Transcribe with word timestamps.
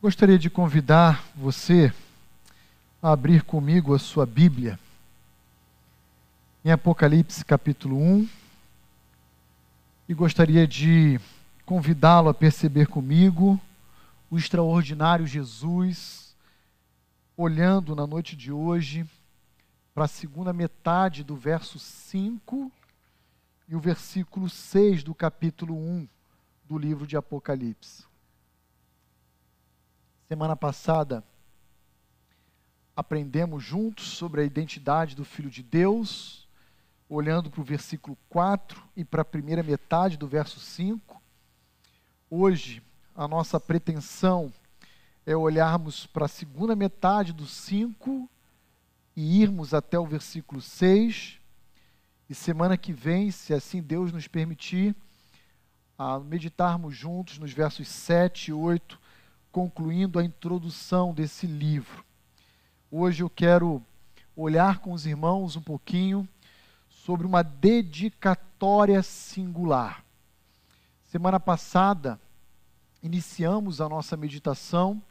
Gostaria 0.00 0.38
de 0.38 0.48
convidar 0.48 1.24
você 1.34 1.92
a 3.02 3.10
abrir 3.10 3.42
comigo 3.42 3.92
a 3.92 3.98
sua 3.98 4.24
Bíblia 4.24 4.78
em 6.64 6.70
Apocalipse 6.70 7.44
capítulo 7.44 7.98
1 7.98 8.28
e 10.08 10.14
gostaria 10.14 10.68
de 10.68 11.18
convidá-lo 11.66 12.28
a 12.28 12.34
perceber 12.34 12.86
comigo 12.86 13.60
o 14.30 14.38
extraordinário 14.38 15.26
Jesus, 15.26 16.32
olhando 17.36 17.96
na 17.96 18.06
noite 18.06 18.36
de 18.36 18.52
hoje 18.52 19.04
para 19.92 20.04
a 20.04 20.08
segunda 20.08 20.52
metade 20.52 21.24
do 21.24 21.34
verso 21.34 21.76
5 21.76 22.70
e 23.68 23.74
o 23.74 23.80
versículo 23.80 24.48
6 24.48 25.02
do 25.02 25.12
capítulo 25.12 25.74
1 25.74 26.08
do 26.68 26.78
livro 26.78 27.04
de 27.04 27.16
Apocalipse. 27.16 28.07
Semana 30.28 30.54
passada, 30.54 31.24
aprendemos 32.94 33.64
juntos 33.64 34.08
sobre 34.08 34.42
a 34.42 34.44
identidade 34.44 35.16
do 35.16 35.24
Filho 35.24 35.48
de 35.48 35.62
Deus, 35.62 36.46
olhando 37.08 37.50
para 37.50 37.62
o 37.62 37.64
versículo 37.64 38.14
4 38.28 38.78
e 38.94 39.06
para 39.06 39.22
a 39.22 39.24
primeira 39.24 39.62
metade 39.62 40.18
do 40.18 40.28
verso 40.28 40.60
5. 40.60 41.18
Hoje, 42.28 42.82
a 43.16 43.26
nossa 43.26 43.58
pretensão 43.58 44.52
é 45.24 45.34
olharmos 45.34 46.04
para 46.04 46.26
a 46.26 46.28
segunda 46.28 46.76
metade 46.76 47.32
do 47.32 47.46
5 47.46 48.28
e 49.16 49.40
irmos 49.40 49.72
até 49.72 49.98
o 49.98 50.04
versículo 50.04 50.60
6. 50.60 51.40
E 52.28 52.34
semana 52.34 52.76
que 52.76 52.92
vem, 52.92 53.30
se 53.30 53.54
assim 53.54 53.80
Deus 53.80 54.12
nos 54.12 54.28
permitir, 54.28 54.94
a 55.96 56.18
meditarmos 56.18 56.94
juntos 56.94 57.38
nos 57.38 57.54
versos 57.54 57.88
7 57.88 58.50
e 58.50 58.52
8 58.52 59.07
concluindo 59.58 60.20
a 60.20 60.24
introdução 60.24 61.12
desse 61.12 61.44
livro. 61.44 62.04
Hoje 62.88 63.24
eu 63.24 63.28
quero 63.28 63.82
olhar 64.36 64.78
com 64.78 64.92
os 64.92 65.04
irmãos 65.04 65.56
um 65.56 65.60
pouquinho 65.60 66.28
sobre 66.88 67.26
uma 67.26 67.42
dedicatória 67.42 69.02
singular. 69.02 70.04
Semana 71.06 71.40
passada, 71.40 72.20
iniciamos 73.02 73.80
a 73.80 73.88
nossa 73.88 74.16
meditação 74.16 75.02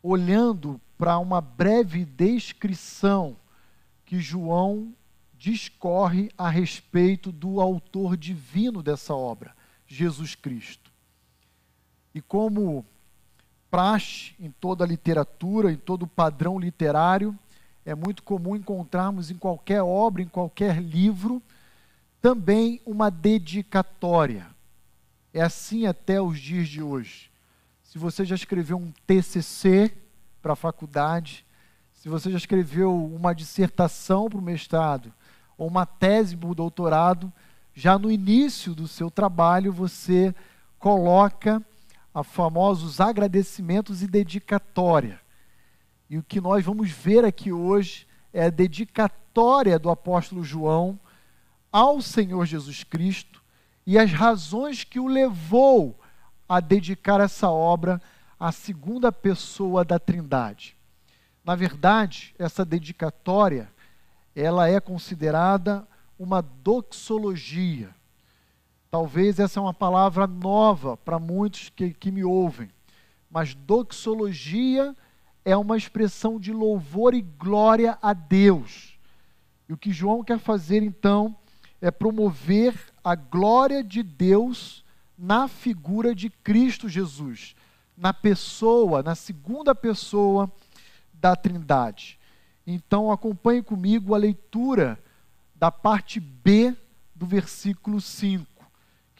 olhando 0.00 0.80
para 0.96 1.18
uma 1.18 1.40
breve 1.40 2.04
descrição 2.04 3.36
que 4.06 4.20
João 4.20 4.94
discorre 5.36 6.30
a 6.38 6.48
respeito 6.48 7.32
do 7.32 7.60
autor 7.60 8.16
divino 8.16 8.80
dessa 8.80 9.12
obra, 9.12 9.56
Jesus 9.88 10.36
Cristo. 10.36 10.88
E 12.14 12.20
como 12.20 12.86
praxe 13.70 14.34
em 14.40 14.50
toda 14.50 14.84
a 14.84 14.86
literatura, 14.86 15.70
em 15.72 15.76
todo 15.76 16.02
o 16.02 16.08
padrão 16.08 16.58
literário. 16.58 17.36
É 17.84 17.94
muito 17.94 18.22
comum 18.22 18.56
encontrarmos 18.56 19.30
em 19.30 19.36
qualquer 19.36 19.82
obra, 19.82 20.22
em 20.22 20.28
qualquer 20.28 20.82
livro, 20.82 21.42
também 22.20 22.80
uma 22.84 23.10
dedicatória. 23.10 24.46
É 25.32 25.40
assim 25.40 25.86
até 25.86 26.20
os 26.20 26.38
dias 26.38 26.68
de 26.68 26.82
hoje. 26.82 27.30
Se 27.84 27.98
você 27.98 28.24
já 28.24 28.34
escreveu 28.34 28.76
um 28.76 28.92
TCC 29.06 29.92
para 30.42 30.52
a 30.52 30.56
faculdade, 30.56 31.44
se 31.94 32.08
você 32.08 32.30
já 32.30 32.36
escreveu 32.36 32.94
uma 33.04 33.34
dissertação 33.34 34.28
para 34.28 34.38
o 34.38 34.42
mestrado, 34.42 35.12
ou 35.56 35.68
uma 35.68 35.84
tese 35.84 36.36
para 36.36 36.48
o 36.48 36.54
doutorado, 36.54 37.32
já 37.74 37.98
no 37.98 38.10
início 38.10 38.74
do 38.74 38.88
seu 38.88 39.10
trabalho 39.10 39.72
você 39.72 40.34
coloca 40.78 41.62
a 42.20 42.24
famosos 42.24 43.00
agradecimentos 43.00 44.02
e 44.02 44.06
dedicatória. 44.06 45.20
E 46.08 46.18
o 46.18 46.22
que 46.22 46.40
nós 46.40 46.64
vamos 46.64 46.90
ver 46.90 47.24
aqui 47.24 47.50
hoje 47.50 48.06
é 48.32 48.44
a 48.44 48.50
dedicatória 48.50 49.78
do 49.78 49.90
apóstolo 49.90 50.44
João 50.44 51.00
ao 51.72 52.02
Senhor 52.02 52.44
Jesus 52.44 52.84
Cristo 52.84 53.42
e 53.86 53.98
as 53.98 54.12
razões 54.12 54.84
que 54.84 55.00
o 55.00 55.06
levou 55.06 55.98
a 56.48 56.60
dedicar 56.60 57.20
essa 57.20 57.48
obra 57.48 58.00
à 58.38 58.52
segunda 58.52 59.10
pessoa 59.10 59.84
da 59.84 59.98
Trindade. 59.98 60.76
Na 61.44 61.54
verdade, 61.54 62.34
essa 62.38 62.64
dedicatória, 62.64 63.72
ela 64.36 64.68
é 64.68 64.78
considerada 64.78 65.86
uma 66.18 66.42
doxologia 66.42 67.94
Talvez 68.90 69.38
essa 69.38 69.60
é 69.60 69.62
uma 69.62 69.72
palavra 69.72 70.26
nova 70.26 70.96
para 70.96 71.16
muitos 71.16 71.68
que, 71.68 71.94
que 71.94 72.10
me 72.10 72.24
ouvem, 72.24 72.68
mas 73.30 73.54
doxologia 73.54 74.96
é 75.44 75.56
uma 75.56 75.76
expressão 75.76 76.40
de 76.40 76.52
louvor 76.52 77.14
e 77.14 77.22
glória 77.22 77.96
a 78.02 78.12
Deus. 78.12 78.98
E 79.68 79.72
o 79.72 79.76
que 79.76 79.92
João 79.92 80.24
quer 80.24 80.40
fazer 80.40 80.82
então 80.82 81.36
é 81.80 81.88
promover 81.88 82.74
a 83.04 83.14
glória 83.14 83.84
de 83.84 84.02
Deus 84.02 84.84
na 85.16 85.46
figura 85.46 86.12
de 86.12 86.28
Cristo 86.28 86.88
Jesus, 86.88 87.54
na 87.96 88.12
pessoa, 88.12 89.04
na 89.04 89.14
segunda 89.14 89.72
pessoa 89.72 90.50
da 91.14 91.36
Trindade. 91.36 92.18
Então 92.66 93.12
acompanhe 93.12 93.62
comigo 93.62 94.16
a 94.16 94.18
leitura 94.18 94.98
da 95.54 95.70
parte 95.70 96.18
B 96.18 96.74
do 97.14 97.24
versículo 97.24 98.00
5 98.00 98.49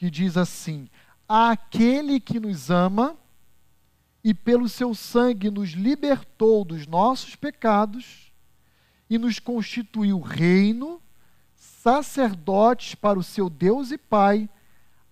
que 0.00 0.10
diz 0.10 0.38
assim: 0.38 0.88
Aquele 1.28 2.18
que 2.18 2.40
nos 2.40 2.70
ama 2.70 3.18
e 4.24 4.32
pelo 4.32 4.66
seu 4.66 4.94
sangue 4.94 5.50
nos 5.50 5.72
libertou 5.72 6.64
dos 6.64 6.86
nossos 6.86 7.36
pecados 7.36 8.32
e 9.10 9.18
nos 9.18 9.38
constituiu 9.38 10.18
reino, 10.18 11.02
sacerdotes 11.54 12.94
para 12.94 13.18
o 13.18 13.22
seu 13.22 13.50
Deus 13.50 13.90
e 13.90 13.98
Pai, 13.98 14.48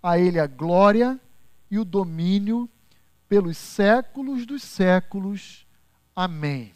a 0.03 0.19
Ele 0.19 0.41
a 0.41 0.47
glória 0.47 1.21
e 1.71 1.79
o 1.79 1.85
domínio 1.85 2.67
pelos 3.29 3.59
séculos 3.59 4.47
dos 4.47 4.63
séculos. 4.63 5.67
Amém. 6.17 6.73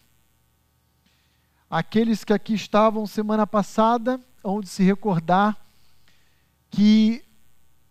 Aqueles 1.70 2.24
que 2.24 2.34
aqui 2.34 2.52
estavam 2.52 3.06
semana 3.06 3.46
passada, 3.46 4.20
onde 4.44 4.68
se 4.68 4.82
recordar 4.82 5.56
que 6.70 7.24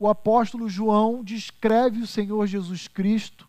o 0.02 0.10
apóstolo 0.10 0.68
João 0.68 1.24
descreve 1.24 2.02
o 2.02 2.08
Senhor 2.08 2.48
Jesus 2.48 2.88
Cristo 2.88 3.48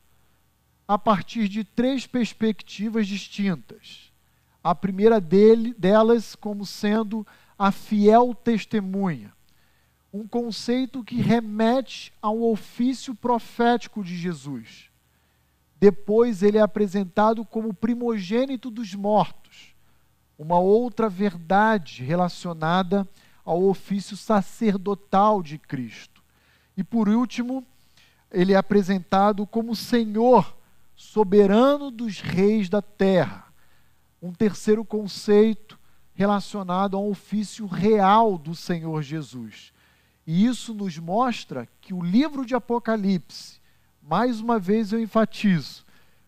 a 0.87 0.99
partir 0.99 1.49
de 1.49 1.65
três 1.65 2.07
perspectivas 2.07 3.09
distintas. 3.09 4.13
A 4.63 4.75
primeira 4.75 5.19
dele, 5.19 5.75
delas 5.79 6.35
como 6.35 6.67
sendo 6.67 7.27
a 7.59 7.73
fiel 7.73 8.35
testemunha, 8.35 9.33
um 10.13 10.29
conceito 10.29 11.03
que 11.03 11.23
remete 11.23 12.13
ao 12.21 12.43
ofício 12.43 13.15
profético 13.15 14.05
de 14.05 14.15
Jesus. 14.15 14.91
Depois 15.81 16.43
ele 16.43 16.59
é 16.59 16.61
apresentado 16.61 17.47
como 17.47 17.73
primogênito 17.73 18.71
dos 18.71 18.95
mortos, 18.95 19.75
uma 20.39 20.59
outra 20.59 21.09
verdade 21.09 22.05
relacionada 22.05 23.09
ao 23.43 23.65
ofício 23.65 24.19
sacerdotal 24.19 25.43
de 25.43 25.57
Cristo. 25.57 26.12
E 26.77 26.83
por 26.83 27.09
último, 27.09 27.65
ele 28.31 28.53
é 28.53 28.57
apresentado 28.57 29.47
como 29.47 29.77
Senhor 29.77 30.57
soberano 30.97 31.91
dos 31.91 32.21
reis 32.21 32.69
da 32.69 32.81
terra. 32.81 33.47
Um 34.23 34.33
terceiro 34.33 34.85
conceito 34.85 35.79
relacionado 36.15 36.97
ao 36.97 37.09
ofício 37.09 37.67
real 37.67 38.39
do 38.39 38.55
Senhor 38.55 39.03
Jesus. 39.03 39.73
E 40.27 40.47
isso 40.47 40.73
nos 40.73 40.99
mostra 40.99 41.69
que 41.81 41.93
o 41.93 42.03
livro 42.03 42.47
de 42.47 42.55
Apocalipse, 42.55 43.61
mais 44.03 44.41
uma 44.41 44.59
vez 44.59 44.93
eu 44.93 45.01
enfatizo, 45.01 45.85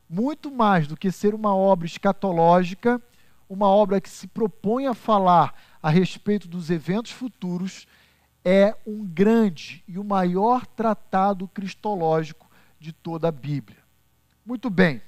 muito 0.08 0.50
mais 0.50 0.86
do 0.86 0.96
que 0.96 1.12
ser 1.12 1.34
uma 1.34 1.54
obra 1.54 1.86
escatológica, 1.86 3.00
uma 3.48 3.68
obra 3.68 4.00
que 4.00 4.08
se 4.08 4.26
propõe 4.26 4.86
a 4.86 4.94
falar 4.94 5.54
a 5.82 5.90
respeito 5.90 6.48
dos 6.48 6.70
eventos 6.70 7.12
futuros, 7.12 7.86
é 8.44 8.76
um 8.86 9.04
grande 9.04 9.82
e 9.88 9.98
o 9.98 10.04
maior 10.04 10.66
tratado 10.66 11.48
cristológico 11.48 12.46
de 12.78 12.92
toda 12.92 13.28
a 13.28 13.32
Bíblia. 13.32 13.78
Muito 14.44 14.68
bem, 14.68 15.00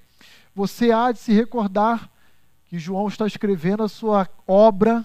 você 0.54 0.90
há 0.90 1.12
de 1.12 1.18
se 1.18 1.32
recordar 1.32 2.10
que 2.64 2.78
João 2.78 3.06
está 3.06 3.26
escrevendo 3.26 3.82
a 3.82 3.88
sua 3.88 4.28
obra 4.46 5.04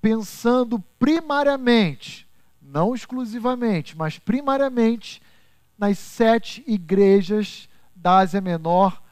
pensando 0.00 0.78
primariamente, 0.98 2.26
não 2.62 2.94
exclusivamente, 2.94 3.96
mas 3.96 4.18
primariamente 4.18 5.20
nas 5.78 5.98
sete 5.98 6.64
igrejas 6.66 7.68
da 7.94 8.18
Ásia 8.18 8.40
Menor, 8.40 9.02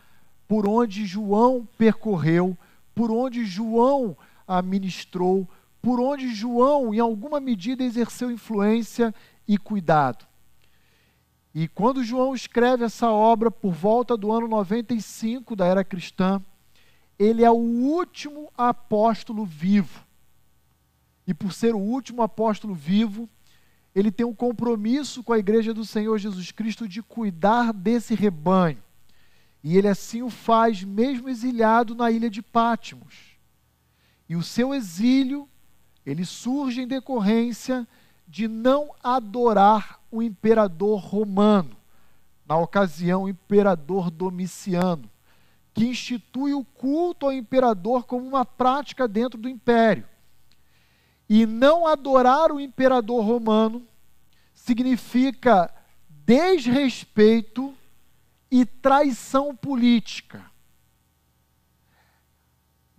por 0.48 0.66
onde 0.66 1.04
João 1.04 1.68
percorreu, 1.76 2.56
por 2.94 3.10
onde 3.10 3.44
João 3.44 4.16
ministrou, 4.64 5.48
por 5.84 6.00
onde 6.00 6.34
João, 6.34 6.94
em 6.94 6.98
alguma 6.98 7.38
medida, 7.38 7.84
exerceu 7.84 8.30
influência 8.30 9.14
e 9.46 9.58
cuidado. 9.58 10.26
E 11.54 11.68
quando 11.68 12.02
João 12.02 12.34
escreve 12.34 12.84
essa 12.84 13.10
obra 13.10 13.50
por 13.50 13.74
volta 13.74 14.16
do 14.16 14.32
ano 14.32 14.48
95 14.48 15.54
da 15.54 15.66
era 15.66 15.84
cristã, 15.84 16.42
ele 17.18 17.44
é 17.44 17.50
o 17.50 17.54
último 17.54 18.50
apóstolo 18.56 19.44
vivo. 19.44 20.02
E 21.26 21.34
por 21.34 21.52
ser 21.52 21.74
o 21.74 21.78
último 21.78 22.22
apóstolo 22.22 22.74
vivo, 22.74 23.28
ele 23.94 24.10
tem 24.10 24.24
um 24.24 24.34
compromisso 24.34 25.22
com 25.22 25.34
a 25.34 25.38
igreja 25.38 25.74
do 25.74 25.84
Senhor 25.84 26.16
Jesus 26.16 26.50
Cristo 26.50 26.88
de 26.88 27.02
cuidar 27.02 27.74
desse 27.74 28.14
rebanho. 28.14 28.82
E 29.62 29.76
ele 29.76 29.88
assim 29.88 30.22
o 30.22 30.30
faz, 30.30 30.82
mesmo 30.82 31.28
exilhado 31.28 31.94
na 31.94 32.10
ilha 32.10 32.30
de 32.30 32.40
Pátimos. 32.40 33.38
E 34.26 34.34
o 34.34 34.42
seu 34.42 34.74
exílio, 34.74 35.46
ele 36.04 36.24
surge 36.24 36.82
em 36.82 36.86
decorrência 36.86 37.86
de 38.26 38.48
não 38.48 38.94
adorar 39.02 40.00
o 40.10 40.22
imperador 40.22 41.00
romano, 41.00 41.76
na 42.46 42.56
ocasião, 42.56 43.24
o 43.24 43.28
imperador 43.28 44.10
Domiciano, 44.10 45.10
que 45.72 45.86
institui 45.86 46.52
o 46.52 46.64
culto 46.64 47.26
ao 47.26 47.32
imperador 47.32 48.04
como 48.04 48.26
uma 48.26 48.44
prática 48.44 49.08
dentro 49.08 49.40
do 49.40 49.48
império. 49.48 50.06
E 51.28 51.46
não 51.46 51.86
adorar 51.86 52.52
o 52.52 52.60
imperador 52.60 53.24
romano 53.24 53.82
significa 54.54 55.72
desrespeito 56.08 57.74
e 58.50 58.64
traição 58.64 59.54
política. 59.54 60.44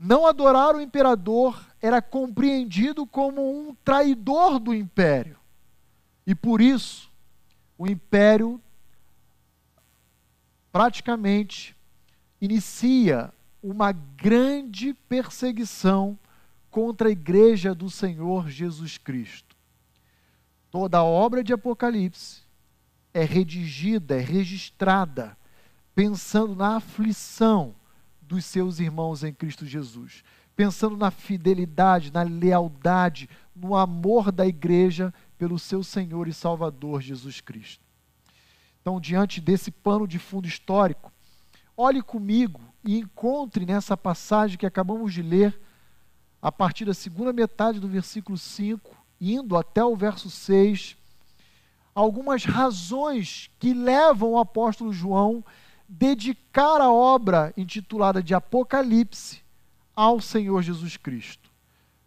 Não 0.05 0.27
adorar 0.27 0.75
o 0.75 0.81
imperador 0.81 1.59
era 1.81 1.99
compreendido 1.99 3.07
como 3.07 3.41
um 3.41 3.73
traidor 3.73 4.59
do 4.59 4.71
império. 4.71 5.35
E 6.27 6.35
por 6.35 6.61
isso, 6.61 7.11
o 7.75 7.87
império 7.87 8.61
praticamente 10.71 11.75
inicia 12.39 13.33
uma 13.63 13.91
grande 13.91 14.93
perseguição 14.93 16.19
contra 16.69 17.09
a 17.09 17.11
igreja 17.11 17.73
do 17.73 17.89
Senhor 17.89 18.47
Jesus 18.47 18.99
Cristo. 18.99 19.55
Toda 20.69 20.99
a 20.99 21.03
obra 21.03 21.43
de 21.43 21.51
Apocalipse 21.51 22.43
é 23.11 23.23
redigida, 23.23 24.17
é 24.17 24.21
registrada, 24.21 25.35
pensando 25.95 26.55
na 26.55 26.75
aflição 26.75 27.73
dos 28.27 28.45
seus 28.45 28.79
irmãos 28.79 29.23
em 29.23 29.33
Cristo 29.33 29.65
Jesus, 29.65 30.23
pensando 30.55 30.97
na 30.97 31.11
fidelidade, 31.11 32.11
na 32.11 32.23
lealdade, 32.23 33.29
no 33.55 33.75
amor 33.75 34.31
da 34.31 34.45
igreja 34.45 35.13
pelo 35.37 35.59
seu 35.59 35.83
Senhor 35.83 36.27
e 36.27 36.33
Salvador 36.33 37.01
Jesus 37.01 37.41
Cristo. 37.41 37.83
Então, 38.81 38.99
diante 38.99 39.41
desse 39.41 39.71
pano 39.71 40.07
de 40.07 40.19
fundo 40.19 40.47
histórico, 40.47 41.11
olhe 41.75 42.01
comigo 42.01 42.61
e 42.83 42.97
encontre 42.97 43.65
nessa 43.65 43.97
passagem 43.97 44.57
que 44.57 44.65
acabamos 44.65 45.13
de 45.13 45.21
ler 45.21 45.59
a 46.41 46.51
partir 46.51 46.85
da 46.85 46.93
segunda 46.93 47.33
metade 47.33 47.79
do 47.79 47.87
versículo 47.87 48.37
5, 48.37 48.95
indo 49.19 49.57
até 49.57 49.83
o 49.83 49.95
verso 49.95 50.29
6, 50.29 50.95
algumas 51.95 52.45
razões 52.45 53.49
que 53.57 53.73
levam 53.73 54.33
o 54.33 54.37
apóstolo 54.37 54.93
João 54.93 55.43
dedicar 55.87 56.81
a 56.81 56.91
obra 56.91 57.53
intitulada 57.55 58.21
de 58.21 58.33
Apocalipse 58.33 59.41
ao 59.95 60.19
Senhor 60.19 60.61
Jesus 60.61 60.97
Cristo. 60.97 61.49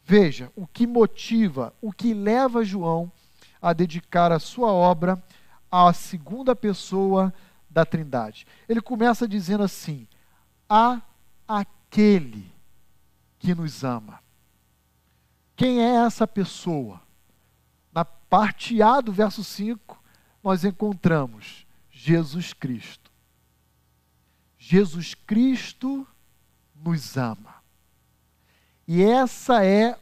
Veja 0.04 0.50
o 0.56 0.66
que 0.66 0.86
motiva, 0.86 1.74
o 1.80 1.92
que 1.92 2.14
leva 2.14 2.64
João 2.64 3.10
a 3.60 3.72
dedicar 3.72 4.32
a 4.32 4.38
sua 4.38 4.72
obra 4.72 5.22
à 5.70 5.92
segunda 5.92 6.56
pessoa 6.56 7.32
da 7.68 7.84
Trindade. 7.84 8.46
Ele 8.68 8.80
começa 8.80 9.28
dizendo 9.28 9.62
assim: 9.62 10.06
a 10.68 11.00
aquele 11.46 12.50
que 13.38 13.54
nos 13.54 13.84
ama. 13.84 14.20
Quem 15.56 15.80
é 15.82 16.04
essa 16.06 16.26
pessoa? 16.26 17.00
Na 17.92 18.04
parte 18.04 18.80
A 18.80 19.00
do 19.00 19.12
verso 19.12 19.42
5, 19.42 20.02
nós 20.42 20.64
encontramos 20.64 21.66
Jesus 21.90 22.52
Cristo. 22.52 23.07
Jesus 24.70 25.14
Cristo 25.14 26.06
nos 26.74 27.16
ama. 27.16 27.54
E 28.86 29.02
essa 29.02 29.64
é 29.64 29.98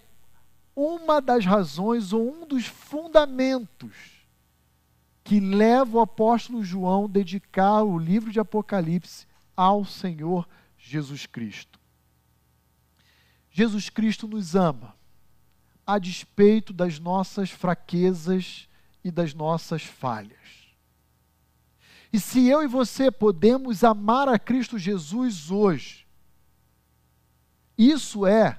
uma 0.75 1.21
das 1.21 1.47
razões 1.47 2.13
ou 2.13 2.29
um 2.29 2.45
dos 2.45 2.67
fundamentos 2.67 4.27
que 5.23 5.39
leva 5.39 5.99
o 5.99 6.01
apóstolo 6.01 6.65
João 6.65 7.05
a 7.05 7.09
dedicar 7.09 7.85
o 7.85 7.97
livro 7.97 8.33
de 8.33 8.41
Apocalipse 8.41 9.25
ao 9.57 9.85
Senhor 9.85 10.49
Jesus 10.77 11.27
Cristo. 11.27 11.79
Jesus 13.49 13.89
Cristo 13.89 14.27
nos 14.27 14.57
ama 14.57 14.97
a 15.87 15.97
despeito 15.97 16.73
das 16.73 16.99
nossas 16.99 17.53
fraquezas 17.53 18.69
e 19.05 19.13
das 19.13 19.33
nossas 19.33 19.85
falhas. 19.85 20.66
E 22.17 22.21
se 22.21 22.49
eu 22.49 22.63
e 22.63 22.67
você 22.67 23.11
podemos 23.11 23.85
amar 23.85 24.27
a 24.27 24.39
Cristo 24.39 24.79
Jesus 24.79 25.51
hoje, 25.51 26.07
isso 27.77 28.27
é 28.27 28.59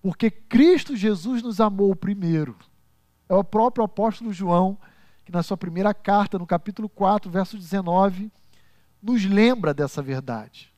porque 0.00 0.28
Cristo 0.32 0.96
Jesus 0.96 1.44
nos 1.44 1.60
amou 1.60 1.94
primeiro. 1.94 2.58
É 3.28 3.34
o 3.36 3.44
próprio 3.44 3.84
apóstolo 3.84 4.32
João, 4.32 4.76
que 5.24 5.30
na 5.30 5.44
sua 5.44 5.56
primeira 5.56 5.94
carta, 5.94 6.40
no 6.40 6.44
capítulo 6.44 6.88
4, 6.88 7.30
verso 7.30 7.56
19, 7.56 8.32
nos 9.00 9.24
lembra 9.26 9.72
dessa 9.72 10.02
verdade. 10.02 10.74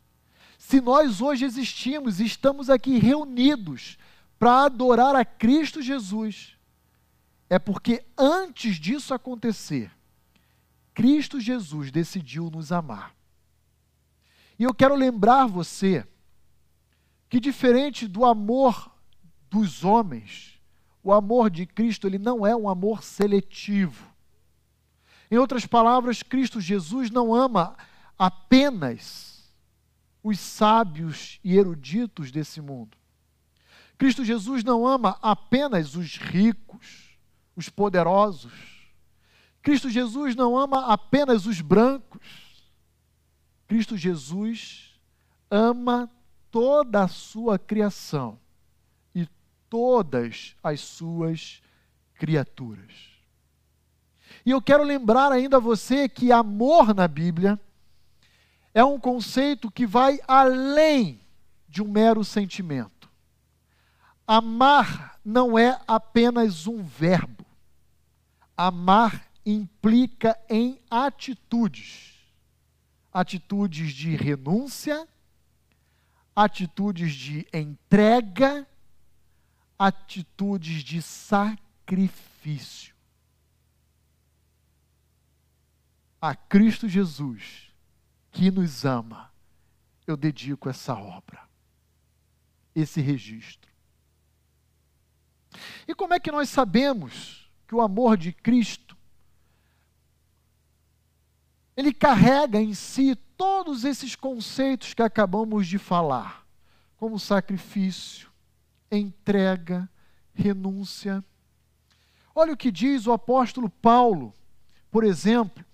Se 0.59 0.83
nós 0.83 1.23
hoje 1.23 1.47
existimos 1.47 2.21
e 2.21 2.27
estamos 2.27 2.69
aqui 2.69 2.99
reunidos 2.99 3.97
para 4.39 4.65
adorar 4.65 5.17
a 5.17 5.25
Cristo 5.25 5.81
Jesus, 5.81 6.55
é 7.49 7.59
porque 7.59 8.05
antes 8.15 8.77
disso 8.77 9.15
acontecer, 9.15 9.91
Cristo 10.95 11.41
Jesus 11.41 11.91
decidiu 11.91 12.49
nos 12.49 12.71
amar. 12.71 13.15
E 14.59 14.63
eu 14.63 14.73
quero 14.73 14.95
lembrar 14.95 15.47
você 15.47 16.07
que 17.29 17.41
diferente 17.41 18.07
do 18.07 18.25
amor 18.25 18.93
dos 19.51 19.85
homens, 19.85 20.61
o 21.03 21.13
amor 21.13 21.51
de 21.51 21.67
Cristo, 21.67 22.07
ele 22.07 22.19
não 22.19 22.47
é 22.47 22.55
um 22.55 22.69
amor 22.69 23.03
seletivo. 23.03 24.09
Em 25.31 25.37
outras 25.37 25.67
palavras, 25.67 26.23
Cristo 26.23 26.61
Jesus 26.61 27.11
não 27.11 27.35
ama 27.35 27.77
apenas 28.17 29.53
os 30.23 30.39
sábios 30.39 31.41
e 31.43 31.57
eruditos 31.57 32.31
desse 32.31 32.61
mundo. 32.61 32.97
Cristo 33.99 34.25
Jesus 34.25 34.65
não 34.65 34.87
ama 34.87 35.19
apenas 35.21 35.95
os 35.95 36.17
ricos, 36.17 37.19
os 37.57 37.69
poderosos. 37.69 38.74
Cristo 39.65 39.89
Jesus 39.89 40.37
não 40.37 40.59
ama 40.59 40.93
apenas 40.93 41.47
os 41.47 41.63
brancos. 41.63 42.21
Cristo 43.67 43.97
Jesus 43.97 44.91
ama 45.51 46.11
toda 46.51 47.03
a 47.03 47.09
sua 47.09 47.59
criação 47.59 48.39
e 49.15 49.27
todas 49.71 50.55
as 50.63 50.81
suas 50.83 51.63
criaturas. 52.15 52.93
E 54.45 54.51
eu 54.51 54.61
quero 54.61 54.85
lembrar 54.85 55.33
ainda 55.33 55.57
a 55.57 55.61
você 55.61 56.11
que 56.11 56.31
amor 56.31 56.95
na 56.95 57.09
Bíblia 57.09 57.59
é 58.75 58.85
um 58.85 59.01
conceito 59.01 59.71
que 59.71 59.87
vai 59.87 60.21
além 60.29 61.19
de 61.67 61.83
um 61.83 61.89
mero 61.89 62.23
sentimento. 62.23 63.09
Amar 64.27 65.19
não 65.25 65.59
é 65.59 65.81
apenas 65.89 66.67
um 66.67 66.83
verbo. 66.83 67.47
Amar 68.55 69.33
implica 69.45 70.39
em 70.49 70.81
atitudes. 70.91 72.15
Atitudes 73.13 73.93
de 73.93 74.17
renúncia, 74.17 75.07
atitudes 76.35 77.15
de 77.15 77.47
entrega, 77.53 78.67
atitudes 79.79 80.83
de 80.83 81.01
sacrifício. 81.01 82.95
A 86.21 86.35
Cristo 86.35 86.89
Jesus, 86.89 87.71
que 88.33 88.51
nos 88.51 88.85
ama, 88.85 89.33
eu 90.07 90.17
dedico 90.17 90.69
essa 90.69 90.95
obra, 90.95 91.49
esse 92.75 93.01
registro. 93.01 93.71
E 95.87 95.95
como 95.95 96.15
é 96.15 96.21
que 96.21 96.33
nós 96.33 96.49
sabemos 96.49 97.51
que 97.67 97.75
o 97.75 97.81
amor 97.81 98.17
de 98.17 98.33
Cristo 98.33 98.97
ele 101.77 101.93
carrega 101.93 102.61
em 102.61 102.73
si 102.75 103.15
todos 103.37 103.85
esses 103.85 104.15
conceitos 104.15 104.95
que 104.95 105.03
acabamos 105.03 105.67
de 105.67 105.79
falar, 105.79 106.47
como 106.97 107.19
sacrifício, 107.19 108.31
entrega, 108.91 109.89
renúncia. 110.33 111.25
Olha 112.35 112.53
o 112.53 112.57
que 112.57 112.71
diz 112.71 113.07
o 113.07 113.13
apóstolo 113.13 113.69
Paulo, 113.69 114.33
por 114.91 115.05
exemplo, 115.05 115.65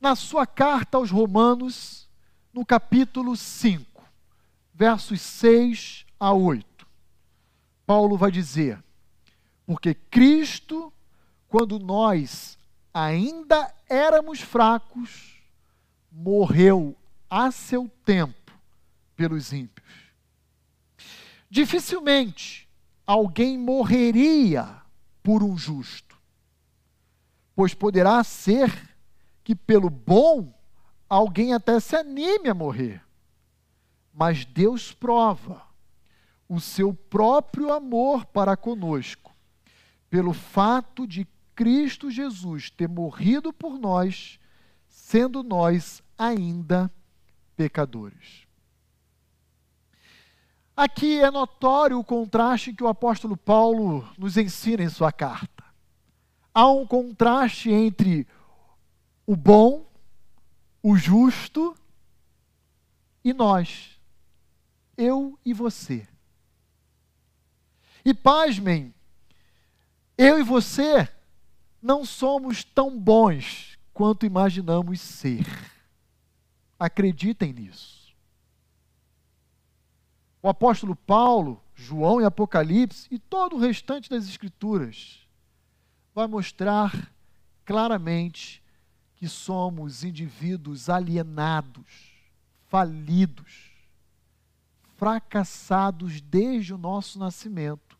na 0.00 0.16
sua 0.16 0.46
carta 0.46 0.98
aos 0.98 1.10
Romanos, 1.10 2.08
no 2.52 2.66
capítulo 2.66 3.36
5, 3.36 4.04
versos 4.74 5.20
6 5.20 6.04
a 6.18 6.32
8. 6.32 6.86
Paulo 7.86 8.16
vai 8.16 8.32
dizer: 8.32 8.82
Porque 9.64 9.94
Cristo, 9.94 10.92
quando 11.48 11.78
nós 11.78 12.58
ainda 12.92 13.72
éramos 13.88 14.40
fracos, 14.40 15.40
morreu 16.10 16.96
a 17.28 17.50
seu 17.50 17.88
tempo 18.04 18.52
pelos 19.16 19.52
ímpios. 19.52 20.12
Dificilmente 21.48 22.68
alguém 23.06 23.58
morreria 23.58 24.82
por 25.22 25.42
um 25.42 25.56
justo, 25.56 26.16
pois 27.54 27.74
poderá 27.74 28.22
ser 28.24 28.70
que 29.44 29.54
pelo 29.54 29.90
bom 29.90 30.52
alguém 31.08 31.52
até 31.52 31.78
se 31.78 31.96
anime 31.96 32.48
a 32.48 32.54
morrer. 32.54 33.02
Mas 34.12 34.44
Deus 34.44 34.92
prova 34.92 35.62
o 36.48 36.60
seu 36.60 36.92
próprio 36.92 37.72
amor 37.72 38.26
para 38.26 38.56
conosco, 38.56 39.34
pelo 40.10 40.32
fato 40.32 41.06
de 41.06 41.26
Cristo 41.54 42.10
Jesus 42.10 42.70
ter 42.70 42.88
morrido 42.88 43.52
por 43.52 43.78
nós, 43.78 44.38
sendo 44.88 45.42
nós 45.42 46.02
ainda 46.16 46.90
pecadores. 47.56 48.46
Aqui 50.76 51.20
é 51.20 51.30
notório 51.30 51.98
o 51.98 52.04
contraste 52.04 52.72
que 52.72 52.82
o 52.82 52.88
apóstolo 52.88 53.36
Paulo 53.36 54.08
nos 54.16 54.36
ensina 54.36 54.82
em 54.82 54.88
sua 54.88 55.12
carta. 55.12 55.62
Há 56.54 56.70
um 56.70 56.86
contraste 56.86 57.70
entre 57.70 58.26
o 59.26 59.36
bom, 59.36 59.86
o 60.82 60.96
justo 60.96 61.76
e 63.22 63.32
nós, 63.32 64.00
eu 64.96 65.38
e 65.44 65.52
você. 65.52 66.08
E 68.04 68.12
pasmem, 68.12 68.92
eu 70.18 70.40
e 70.40 70.42
você 70.42 71.08
não 71.82 72.04
somos 72.04 72.62
tão 72.62 72.96
bons 72.98 73.76
quanto 73.92 74.24
imaginamos 74.24 75.00
ser. 75.00 75.44
Acreditem 76.78 77.52
nisso. 77.52 78.14
O 80.40 80.48
apóstolo 80.48 80.94
Paulo, 80.94 81.62
João 81.74 82.20
e 82.20 82.24
Apocalipse 82.24 83.08
e 83.10 83.18
todo 83.18 83.56
o 83.56 83.58
restante 83.58 84.08
das 84.08 84.28
Escrituras 84.28 85.20
vai 86.14 86.26
mostrar 86.26 87.12
claramente 87.64 88.62
que 89.16 89.28
somos 89.28 90.02
indivíduos 90.02 90.90
alienados, 90.90 92.12
falidos, 92.66 93.70
fracassados 94.96 96.20
desde 96.20 96.74
o 96.74 96.78
nosso 96.78 97.18
nascimento 97.18 97.96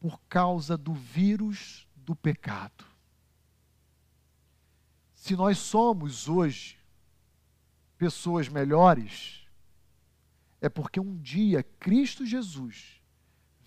por 0.00 0.20
causa 0.28 0.76
do 0.76 0.94
vírus 0.94 1.86
do 1.96 2.14
pecado. 2.14 2.85
Se 5.26 5.34
nós 5.34 5.58
somos 5.58 6.28
hoje 6.28 6.78
pessoas 7.98 8.48
melhores, 8.48 9.44
é 10.60 10.68
porque 10.68 11.00
um 11.00 11.16
dia 11.16 11.64
Cristo 11.80 12.24
Jesus 12.24 13.02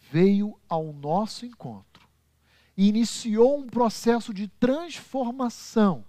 veio 0.10 0.58
ao 0.70 0.94
nosso 0.94 1.46
encontro 1.46 2.08
e 2.78 2.88
iniciou 2.88 3.60
um 3.60 3.68
processo 3.68 4.34
de 4.34 4.48
transformação 4.48 6.06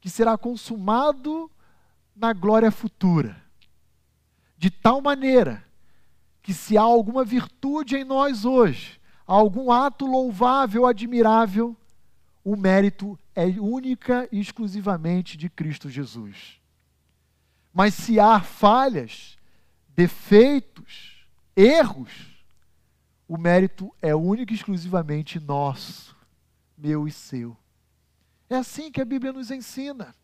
que 0.00 0.10
será 0.10 0.36
consumado 0.36 1.48
na 2.16 2.32
glória 2.32 2.72
futura. 2.72 3.40
De 4.58 4.68
tal 4.68 5.00
maneira 5.00 5.64
que, 6.42 6.52
se 6.52 6.76
há 6.76 6.82
alguma 6.82 7.24
virtude 7.24 7.98
em 7.98 8.02
nós 8.02 8.44
hoje, 8.44 9.00
algum 9.24 9.70
ato 9.70 10.06
louvável, 10.06 10.86
admirável, 10.86 11.76
o 12.42 12.56
mérito 12.56 13.16
é 13.36 13.44
única 13.44 14.26
e 14.32 14.40
exclusivamente 14.40 15.36
de 15.36 15.50
Cristo 15.50 15.90
Jesus. 15.90 16.58
Mas 17.72 17.92
se 17.92 18.18
há 18.18 18.40
falhas, 18.40 19.36
defeitos, 19.94 21.26
erros, 21.54 22.10
o 23.28 23.36
mérito 23.36 23.94
é 24.00 24.14
único 24.14 24.52
e 24.52 24.56
exclusivamente 24.56 25.38
nosso, 25.38 26.16
meu 26.78 27.06
e 27.06 27.12
seu. 27.12 27.54
É 28.48 28.56
assim 28.56 28.90
que 28.90 29.00
a 29.00 29.04
Bíblia 29.04 29.32
nos 29.32 29.50
ensina. 29.50 30.14